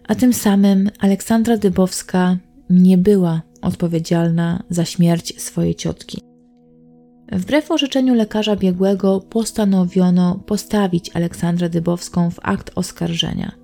a 0.09 0.15
tym 0.15 0.33
samym 0.33 0.91
Aleksandra 0.99 1.57
Dybowska 1.57 2.37
nie 2.71 2.99
była 2.99 3.43
odpowiedzialna 3.63 4.63
za 4.71 4.85
śmierć 4.85 5.43
swojej 5.43 5.75
ciotki. 5.75 6.21
Wbrew 7.33 7.71
orzeczeniu 7.71 8.15
lekarza 8.15 8.57
biegłego 8.57 9.21
postanowiono 9.21 10.43
postawić 10.47 11.11
Aleksandrę 11.15 11.69
Dybowską 11.69 12.31
w 12.31 12.39
akt 12.43 12.71
oskarżenia. 12.75 13.63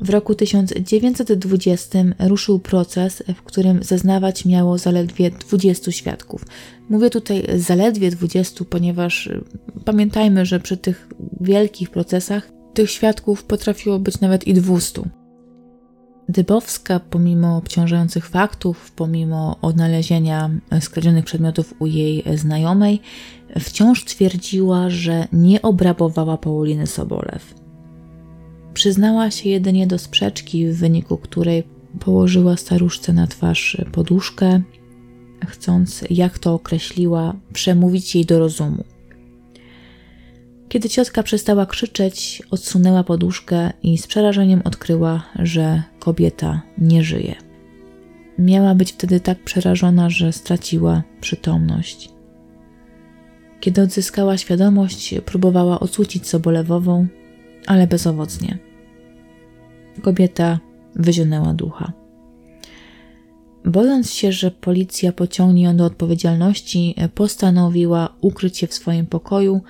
W 0.00 0.10
roku 0.10 0.34
1920 0.34 1.98
ruszył 2.18 2.58
proces, 2.58 3.22
w 3.36 3.42
którym 3.42 3.82
zeznawać 3.82 4.44
miało 4.44 4.78
zaledwie 4.78 5.30
20 5.30 5.92
świadków. 5.92 6.44
Mówię 6.88 7.10
tutaj 7.10 7.46
zaledwie 7.56 8.10
20, 8.10 8.64
ponieważ 8.64 9.26
y, 9.26 9.44
pamiętajmy, 9.84 10.46
że 10.46 10.60
przy 10.60 10.76
tych 10.76 11.08
wielkich 11.40 11.90
procesach 11.90 12.50
tych 12.74 12.90
świadków 12.90 13.44
potrafiło 13.44 13.98
być 13.98 14.20
nawet 14.20 14.46
i 14.46 14.54
200. 14.54 15.02
Dybowska, 16.28 17.00
pomimo 17.00 17.56
obciążających 17.56 18.26
faktów, 18.26 18.92
pomimo 18.96 19.56
odnalezienia 19.62 20.50
skradzionych 20.80 21.24
przedmiotów 21.24 21.74
u 21.78 21.86
jej 21.86 22.24
znajomej, 22.34 23.00
wciąż 23.60 24.04
twierdziła, 24.04 24.90
że 24.90 25.28
nie 25.32 25.62
obrabowała 25.62 26.36
Pauliny 26.36 26.86
Sobolew. 26.86 27.54
Przyznała 28.74 29.30
się 29.30 29.48
jedynie 29.48 29.86
do 29.86 29.98
sprzeczki, 29.98 30.66
w 30.66 30.76
wyniku 30.76 31.16
której 31.16 31.62
położyła 32.00 32.56
staruszce 32.56 33.12
na 33.12 33.26
twarz 33.26 33.76
poduszkę, 33.92 34.62
chcąc, 35.46 36.04
jak 36.10 36.38
to 36.38 36.54
określiła, 36.54 37.34
przemówić 37.52 38.14
jej 38.14 38.26
do 38.26 38.38
rozumu. 38.38 38.84
Kiedy 40.68 40.88
ciotka 40.88 41.22
przestała 41.22 41.66
krzyczeć, 41.66 42.42
odsunęła 42.50 43.04
poduszkę 43.04 43.72
i 43.82 43.98
z 43.98 44.06
przerażeniem 44.06 44.62
odkryła, 44.64 45.22
że 45.38 45.82
kobieta 45.98 46.62
nie 46.78 47.04
żyje. 47.04 47.34
Miała 48.38 48.74
być 48.74 48.92
wtedy 48.92 49.20
tak 49.20 49.44
przerażona, 49.44 50.10
że 50.10 50.32
straciła 50.32 51.02
przytomność. 51.20 52.10
Kiedy 53.60 53.82
odzyskała 53.82 54.36
świadomość, 54.38 55.14
próbowała 55.24 55.80
ocucić 55.80 56.26
Sobolewową, 56.26 57.06
ale 57.66 57.86
bezowocnie. 57.86 58.58
Kobieta 60.02 60.58
wyzionęła 60.94 61.54
ducha. 61.54 61.92
Bojąc 63.64 64.12
się, 64.12 64.32
że 64.32 64.50
policja 64.50 65.12
pociągnie 65.12 65.62
ją 65.62 65.76
do 65.76 65.84
odpowiedzialności, 65.84 66.94
postanowiła 67.14 68.14
ukryć 68.20 68.58
się 68.58 68.66
w 68.66 68.74
swoim 68.74 69.06
pokoju 69.06 69.60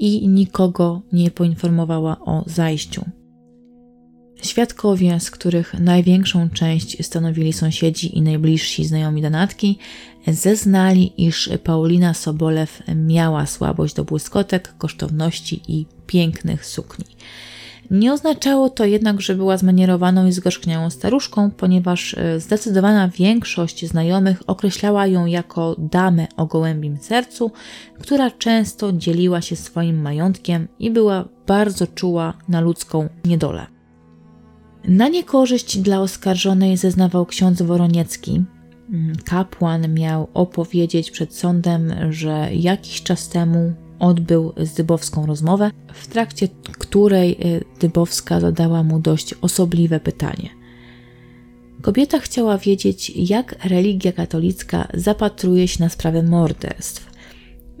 i 0.00 0.28
nikogo 0.28 1.02
nie 1.12 1.30
poinformowała 1.30 2.18
o 2.18 2.44
zajściu. 2.46 3.04
Świadkowie, 4.42 5.20
z 5.20 5.30
których 5.30 5.74
największą 5.74 6.50
część 6.50 7.06
stanowili 7.06 7.52
sąsiedzi 7.52 8.18
i 8.18 8.22
najbliżsi 8.22 8.84
znajomi 8.84 9.22
Donatki, 9.22 9.78
zeznali, 10.26 11.26
iż 11.26 11.50
Paulina 11.64 12.14
Sobolew 12.14 12.82
miała 12.96 13.46
słabość 13.46 13.94
do 13.94 14.04
błyskotek, 14.04 14.74
kosztowności 14.78 15.62
i 15.68 15.86
pięknych 16.06 16.66
sukni. 16.66 17.04
Nie 17.90 18.12
oznaczało 18.12 18.70
to 18.70 18.84
jednak, 18.84 19.20
że 19.20 19.34
była 19.34 19.56
zmanierowaną 19.56 20.26
i 20.26 20.32
zgorzkniałą 20.32 20.90
staruszką, 20.90 21.50
ponieważ 21.50 22.14
e, 22.14 22.40
zdecydowana 22.40 23.08
większość 23.08 23.86
znajomych 23.86 24.42
określała 24.46 25.06
ją 25.06 25.26
jako 25.26 25.76
damę 25.78 26.26
o 26.36 26.46
gołębim 26.46 26.96
sercu, 26.96 27.50
która 28.00 28.30
często 28.30 28.92
dzieliła 28.92 29.40
się 29.40 29.56
swoim 29.56 30.02
majątkiem 30.02 30.68
i 30.78 30.90
była 30.90 31.28
bardzo 31.46 31.86
czuła 31.86 32.34
na 32.48 32.60
ludzką 32.60 33.08
niedolę. 33.24 33.66
Na 34.84 35.08
niekorzyść 35.08 35.78
dla 35.78 36.00
oskarżonej 36.00 36.76
zeznawał 36.76 37.26
ksiądz 37.26 37.62
Woroniecki. 37.62 38.44
Mm, 38.92 39.16
kapłan 39.24 39.94
miał 39.94 40.28
opowiedzieć 40.34 41.10
przed 41.10 41.34
sądem, 41.34 41.94
że 42.10 42.48
jakiś 42.52 43.02
czas 43.02 43.28
temu 43.28 43.72
odbył 44.00 44.52
z 44.56 44.74
Dybowską 44.74 45.26
rozmowę, 45.26 45.70
w 45.94 46.06
trakcie 46.06 46.48
której 46.78 47.32
y, 47.32 47.64
Dybowska 47.80 48.40
zadała 48.40 48.82
mu 48.82 48.98
dość 48.98 49.34
osobliwe 49.34 50.00
pytanie. 50.00 50.50
Kobieta 51.82 52.18
chciała 52.18 52.58
wiedzieć, 52.58 53.12
jak 53.16 53.64
religia 53.64 54.12
katolicka 54.12 54.88
zapatruje 54.94 55.68
się 55.68 55.82
na 55.82 55.88
sprawę 55.88 56.22
morderstw. 56.22 57.10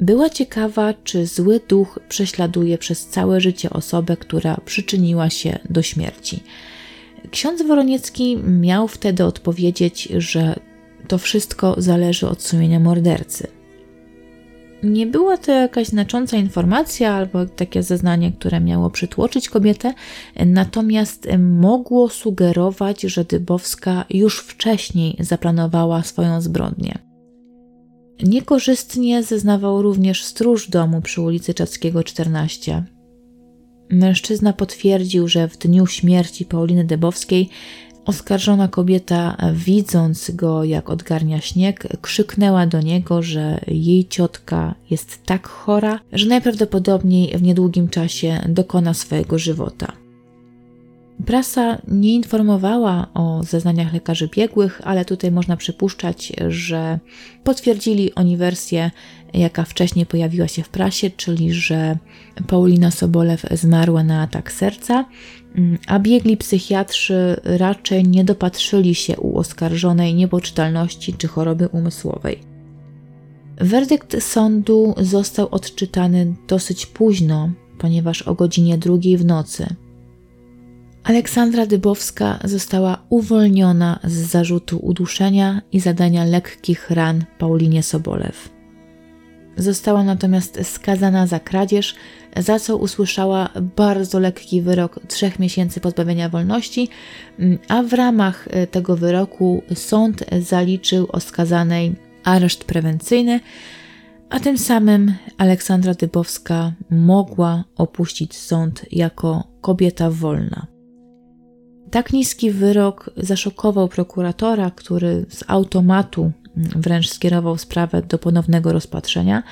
Była 0.00 0.30
ciekawa, 0.30 0.94
czy 0.94 1.26
zły 1.26 1.60
duch 1.68 1.98
prześladuje 2.08 2.78
przez 2.78 3.06
całe 3.06 3.40
życie 3.40 3.70
osobę, 3.70 4.16
która 4.16 4.60
przyczyniła 4.64 5.30
się 5.30 5.58
do 5.70 5.82
śmierci. 5.82 6.42
Ksiądz 7.30 7.62
Woroniecki 7.62 8.36
miał 8.36 8.88
wtedy 8.88 9.24
odpowiedzieć, 9.24 10.08
że 10.16 10.54
to 11.08 11.18
wszystko 11.18 11.74
zależy 11.78 12.28
od 12.28 12.42
sumienia 12.42 12.80
mordercy. 12.80 13.59
Nie 14.82 15.06
była 15.06 15.36
to 15.36 15.52
jakaś 15.52 15.86
znacząca 15.86 16.36
informacja 16.36 17.14
albo 17.14 17.46
takie 17.46 17.82
zeznanie, 17.82 18.32
które 18.32 18.60
miało 18.60 18.90
przytłoczyć 18.90 19.48
kobietę, 19.48 19.94
natomiast 20.46 21.28
mogło 21.38 22.08
sugerować, 22.08 23.02
że 23.02 23.24
Dybowska 23.24 24.04
już 24.10 24.40
wcześniej 24.40 25.16
zaplanowała 25.20 26.02
swoją 26.02 26.40
zbrodnię. 26.40 26.98
Niekorzystnie 28.22 29.22
zeznawał 29.22 29.82
również 29.82 30.24
stróż 30.24 30.68
domu 30.70 31.00
przy 31.00 31.20
ulicy 31.20 31.54
Czackiego 31.54 32.04
14. 32.04 32.84
Mężczyzna 33.90 34.52
potwierdził, 34.52 35.28
że 35.28 35.48
w 35.48 35.58
dniu 35.58 35.86
śmierci 35.86 36.44
Pauliny 36.44 36.84
Dybowskiej 36.84 37.48
Oskarżona 38.04 38.68
kobieta, 38.68 39.36
widząc 39.52 40.30
go 40.30 40.64
jak 40.64 40.90
odgarnia 40.90 41.40
śnieg, 41.40 41.88
krzyknęła 42.00 42.66
do 42.66 42.80
niego, 42.80 43.22
że 43.22 43.60
jej 43.66 44.08
ciotka 44.08 44.74
jest 44.90 45.24
tak 45.26 45.48
chora, 45.48 46.00
że 46.12 46.26
najprawdopodobniej 46.26 47.38
w 47.38 47.42
niedługim 47.42 47.88
czasie 47.88 48.40
dokona 48.48 48.94
swojego 48.94 49.38
żywota. 49.38 49.92
Prasa 51.26 51.78
nie 51.88 52.14
informowała 52.14 53.06
o 53.14 53.42
zeznaniach 53.42 53.92
lekarzy 53.92 54.28
biegłych, 54.28 54.80
ale 54.84 55.04
tutaj 55.04 55.30
można 55.32 55.56
przypuszczać, 55.56 56.32
że 56.48 56.98
potwierdzili 57.44 58.14
oni 58.14 58.36
wersję, 58.36 58.90
jaka 59.34 59.64
wcześniej 59.64 60.06
pojawiła 60.06 60.48
się 60.48 60.62
w 60.62 60.68
prasie, 60.68 61.10
czyli 61.10 61.52
że 61.52 61.96
Paulina 62.46 62.90
Sobolew 62.90 63.46
zmarła 63.50 64.02
na 64.02 64.22
atak 64.22 64.52
serca, 64.52 65.04
a 65.86 65.98
biegli 65.98 66.36
psychiatrzy 66.36 67.40
raczej 67.44 68.04
nie 68.04 68.24
dopatrzyli 68.24 68.94
się 68.94 69.16
u 69.16 69.38
oskarżonej 69.38 70.14
niepoczytalności 70.14 71.14
czy 71.14 71.28
choroby 71.28 71.68
umysłowej. 71.68 72.38
Werdykt 73.56 74.22
sądu 74.22 74.94
został 74.98 75.48
odczytany 75.50 76.34
dosyć 76.48 76.86
późno, 76.86 77.50
ponieważ 77.78 78.22
o 78.22 78.34
godzinie 78.34 78.78
drugiej 78.78 79.16
w 79.16 79.24
nocy. 79.24 79.66
Aleksandra 81.04 81.66
Dybowska 81.66 82.38
została 82.44 83.02
uwolniona 83.08 84.00
z 84.04 84.12
zarzutu 84.12 84.78
uduszenia 84.78 85.62
i 85.72 85.80
zadania 85.80 86.24
lekkich 86.24 86.90
ran 86.90 87.24
Paulinie 87.38 87.82
Sobolew. 87.82 88.59
Została 89.60 90.04
natomiast 90.04 90.58
skazana 90.62 91.26
za 91.26 91.40
kradzież, 91.40 91.94
za 92.36 92.58
co 92.58 92.76
usłyszała 92.76 93.48
bardzo 93.76 94.18
lekki 94.18 94.62
wyrok 94.62 95.00
trzech 95.08 95.38
miesięcy 95.38 95.80
pozbawienia 95.80 96.28
wolności, 96.28 96.88
a 97.68 97.82
w 97.82 97.92
ramach 97.92 98.48
e, 98.50 98.66
tego 98.66 98.96
wyroku 98.96 99.62
sąd 99.74 100.24
zaliczył 100.40 101.06
oskazanej 101.12 101.94
areszt 102.24 102.64
prewencyjny, 102.64 103.40
a 104.30 104.40
tym 104.40 104.58
samym 104.58 105.14
Aleksandra 105.38 105.94
Dybowska 105.94 106.72
mogła 106.90 107.64
opuścić 107.76 108.36
sąd 108.36 108.86
jako 108.92 109.44
kobieta 109.60 110.10
wolna. 110.10 110.66
Tak 111.90 112.12
niski 112.12 112.50
wyrok 112.50 113.10
zaszokował 113.16 113.88
prokuratora, 113.88 114.70
który 114.70 115.26
z 115.28 115.44
automatu 115.46 116.32
wręcz 116.56 117.08
skierował 117.08 117.58
sprawę 117.58 118.02
do 118.02 118.18
ponownego 118.18 118.72
rozpatrzenia. 118.72 119.42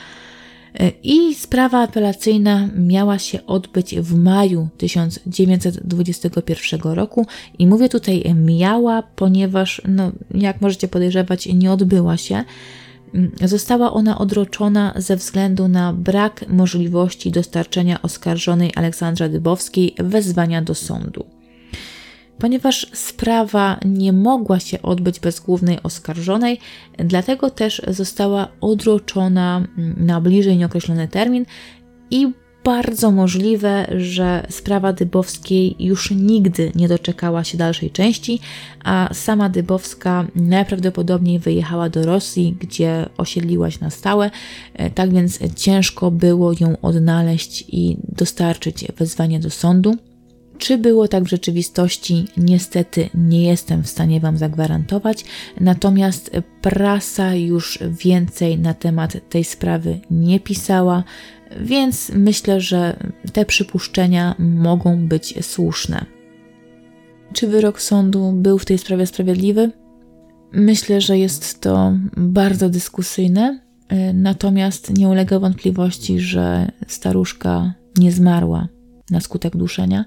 I 1.02 1.34
sprawa 1.34 1.82
apelacyjna 1.82 2.68
miała 2.76 3.18
się 3.18 3.46
odbyć 3.46 3.94
w 3.94 4.14
maju 4.14 4.68
1921 4.78 6.80
roku. 6.80 7.26
I 7.58 7.66
mówię 7.66 7.88
tutaj 7.88 8.34
miała, 8.34 9.02
ponieważ, 9.02 9.82
no, 9.88 10.12
jak 10.34 10.60
możecie 10.60 10.88
podejrzewać, 10.88 11.46
nie 11.46 11.72
odbyła 11.72 12.16
się. 12.16 12.44
Została 13.44 13.92
ona 13.92 14.18
odroczona 14.18 14.94
ze 14.96 15.16
względu 15.16 15.68
na 15.68 15.92
brak 15.92 16.44
możliwości 16.48 17.30
dostarczenia 17.30 18.02
oskarżonej 18.02 18.72
Aleksandra 18.74 19.28
Dybowskiej 19.28 19.94
wezwania 19.98 20.62
do 20.62 20.74
sądu. 20.74 21.37
Ponieważ 22.38 22.86
sprawa 22.92 23.80
nie 23.84 24.12
mogła 24.12 24.60
się 24.60 24.82
odbyć 24.82 25.20
bez 25.20 25.40
głównej 25.40 25.82
oskarżonej, 25.82 26.58
dlatego 26.98 27.50
też 27.50 27.82
została 27.88 28.48
odroczona 28.60 29.68
na 29.96 30.20
bliżej 30.20 30.56
nieokreślony 30.56 31.08
termin 31.08 31.44
i 32.10 32.32
bardzo 32.64 33.10
możliwe, 33.10 33.86
że 33.96 34.46
sprawa 34.50 34.92
Dybowskiej 34.92 35.76
już 35.78 36.10
nigdy 36.10 36.72
nie 36.74 36.88
doczekała 36.88 37.44
się 37.44 37.58
dalszej 37.58 37.90
części, 37.90 38.40
a 38.84 39.10
sama 39.12 39.48
Dybowska 39.48 40.26
najprawdopodobniej 40.34 41.38
wyjechała 41.38 41.88
do 41.88 42.06
Rosji, 42.06 42.56
gdzie 42.60 43.08
osiedliła 43.16 43.70
się 43.70 43.78
na 43.80 43.90
stałe, 43.90 44.30
tak 44.94 45.12
więc 45.12 45.38
ciężko 45.56 46.10
było 46.10 46.52
ją 46.60 46.80
odnaleźć 46.82 47.64
i 47.68 47.96
dostarczyć 48.08 48.84
wezwanie 48.96 49.40
do 49.40 49.50
sądu. 49.50 49.96
Czy 50.58 50.78
było 50.78 51.08
tak 51.08 51.24
w 51.24 51.28
rzeczywistości? 51.28 52.24
Niestety 52.36 53.08
nie 53.14 53.42
jestem 53.42 53.82
w 53.82 53.88
stanie 53.88 54.20
Wam 54.20 54.36
zagwarantować, 54.36 55.24
natomiast 55.60 56.30
prasa 56.62 57.34
już 57.34 57.78
więcej 58.04 58.58
na 58.58 58.74
temat 58.74 59.16
tej 59.28 59.44
sprawy 59.44 60.00
nie 60.10 60.40
pisała, 60.40 61.04
więc 61.60 62.12
myślę, 62.14 62.60
że 62.60 62.96
te 63.32 63.44
przypuszczenia 63.44 64.34
mogą 64.38 65.08
być 65.08 65.46
słuszne. 65.46 66.04
Czy 67.32 67.46
wyrok 67.46 67.82
sądu 67.82 68.32
był 68.32 68.58
w 68.58 68.64
tej 68.64 68.78
sprawie 68.78 69.06
sprawiedliwy? 69.06 69.70
Myślę, 70.52 71.00
że 71.00 71.18
jest 71.18 71.60
to 71.60 71.92
bardzo 72.16 72.68
dyskusyjne, 72.68 73.60
natomiast 74.14 74.98
nie 74.98 75.08
ulega 75.08 75.38
wątpliwości, 75.38 76.20
że 76.20 76.72
staruszka 76.86 77.74
nie 77.98 78.12
zmarła 78.12 78.68
na 79.10 79.20
skutek 79.20 79.56
duszenia 79.56 80.04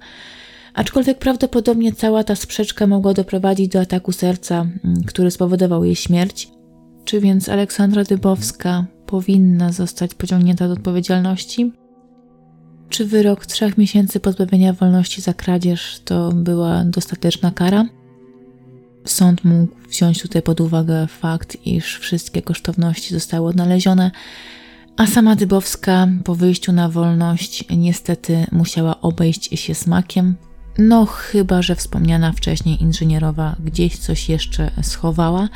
aczkolwiek 0.74 1.20
prawdopodobnie 1.20 1.94
cała 1.94 2.24
ta 2.24 2.36
sprzeczka 2.36 2.88
mogła 2.88 3.14
doprowadzić 3.14 3.68
do 3.68 3.80
ataku 3.80 4.12
serca, 4.12 4.68
mm, 4.86 5.04
który 5.04 5.32
spowodował 5.32 5.84
jej 5.84 5.96
śmierć. 5.96 6.50
Czy 7.06 7.20
więc 7.20 7.50
Aleksandra 7.50 8.04
Dybowska 8.04 8.86
powinna 9.06 9.72
zostać 9.72 10.14
pociągnięta 10.14 10.68
do 10.68 10.74
odpowiedzialności? 10.74 11.74
Czy 12.90 13.06
wyrok 13.06 13.46
trzech 13.46 13.78
miesięcy 13.78 14.20
pozbawienia 14.20 14.74
wolności 14.74 15.22
za 15.22 15.34
kradzież 15.34 16.02
to 16.06 16.32
była 16.32 16.84
dostateczna 16.86 17.52
kara? 17.52 17.86
Sąd 19.06 19.44
mógł 19.44 19.76
wziąć 19.90 20.22
tutaj 20.22 20.42
pod 20.42 20.62
uwagę 20.62 21.08
fakt, 21.08 21.58
iż 21.66 22.00
wszystkie 22.00 22.42
kosztowności 22.42 23.14
zostały 23.14 23.50
odnalezione, 23.50 24.12
a 24.98 25.08
sama 25.08 25.36
Dybowska 25.36 26.08
po 26.24 26.36
wyjściu 26.36 26.72
na 26.72 26.90
wolność 26.90 27.66
niestety 27.78 28.46
musiała 28.52 29.02
obejść 29.02 29.60
się 29.60 29.76
smakiem, 29.76 30.36
no, 30.78 31.06
chyba 31.06 31.62
że 31.62 31.76
wspomniana 31.76 32.32
wcześniej 32.32 32.84
inżynierowa 32.84 33.56
gdzieś 33.66 33.98
coś 33.98 34.30
jeszcze 34.30 34.72
schowała. 34.82 35.50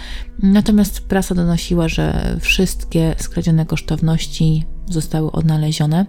Natomiast 0.44 1.08
prasa 1.08 1.36
donosiła, 1.36 1.88
że 1.88 2.38
wszystkie 2.40 3.16
skradzione 3.18 3.66
kosztowności 3.66 4.66
zostały 4.86 5.32
odnalezione. 5.32 6.06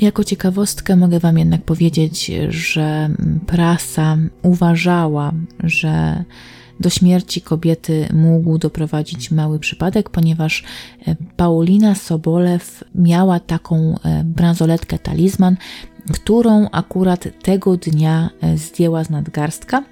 Jako 0.00 0.24
ciekawostkę 0.24 0.96
mogę 0.96 1.20
Wam 1.20 1.38
jednak 1.38 1.62
powiedzieć, 1.62 2.32
że 2.48 3.10
prasa 3.46 4.16
uważała, 4.42 5.32
że 5.64 6.24
do 6.80 6.90
śmierci 6.90 7.40
kobiety 7.40 8.08
mógł 8.12 8.58
doprowadzić 8.58 9.30
mały 9.30 9.58
przypadek, 9.58 10.10
ponieważ 10.10 10.64
e, 11.06 11.16
Paulina 11.36 11.94
Sobolew 11.94 12.84
miała 12.94 13.40
taką 13.40 13.94
e, 14.04 14.24
bransoletkę 14.24 14.98
talizman, 14.98 15.56
którą 16.12 16.68
akurat 16.72 17.28
tego 17.42 17.76
dnia 17.76 18.30
e, 18.40 18.56
zdjęła 18.58 19.04
z 19.04 19.10
nadgarstka. 19.10 19.84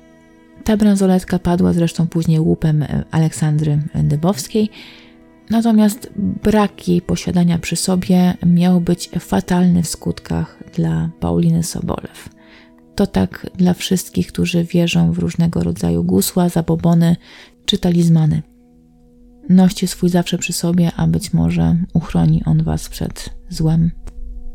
Ta 0.65 0.77
bransoletka 0.77 1.39
padła 1.39 1.73
zresztą 1.73 2.07
później 2.07 2.41
łupem 2.41 2.85
Aleksandry 3.11 3.83
Dybowskiej. 3.95 4.71
Natomiast 5.51 6.11
brak 6.17 6.89
jej 6.89 7.03
posiadania 7.03 7.59
przy 7.59 7.77
sobie 7.77 8.35
miał 8.47 8.81
być 8.81 9.11
fatalny 9.21 9.83
w 9.83 9.89
skutkach 9.89 10.59
dla 10.75 11.11
Pauliny 11.21 11.63
Sobolew. 11.63 12.29
To 12.95 13.07
tak 13.07 13.47
dla 13.55 13.75
wszystkich, 13.75 14.27
którzy 14.27 14.65
wierzą 14.65 15.13
w 15.13 15.19
różnego 15.19 15.63
rodzaju 15.63 16.05
gusła, 16.05 16.49
zabobony 16.49 17.17
czy 17.65 17.79
talizmany. 17.79 18.43
Noście 19.49 19.89
swój 19.89 20.09
zawsze 20.09 20.39
przy 20.39 20.53
sobie, 20.53 20.93
a 20.97 21.07
być 21.07 21.33
może 21.33 21.77
uchroni 21.95 22.43
on 22.45 22.63
was 22.63 22.89
przed 22.89 23.31
złem. 23.49 23.91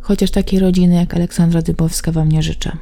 Chociaż 0.02 0.32
takiej 0.32 0.60
rodziny 0.60 0.96
jak 0.96 1.14
Aleksandra 1.14 1.62
Dybowska 1.62 2.12
wam 2.12 2.30
nie 2.30 2.42
życzę. 2.42 2.78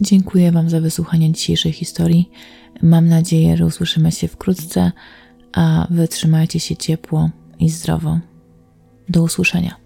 Dziękuję 0.00 0.52
wam 0.52 0.70
za 0.70 0.80
wysłuchanie 0.80 1.32
dzisiejszej 1.32 1.72
historii. 1.72 2.30
Mam 2.82 3.08
nadzieję, 3.08 3.56
że 3.56 3.66
usłyszymy 3.66 4.12
się 4.12 4.28
wkrótce, 4.28 4.92
a 5.52 5.86
wy 5.90 6.08
trzymajcie 6.08 6.60
się 6.60 6.76
ciepło 6.76 7.30
i 7.58 7.70
zdrowo. 7.70 8.18
Do 9.08 9.22
usłyszenia. 9.22 9.79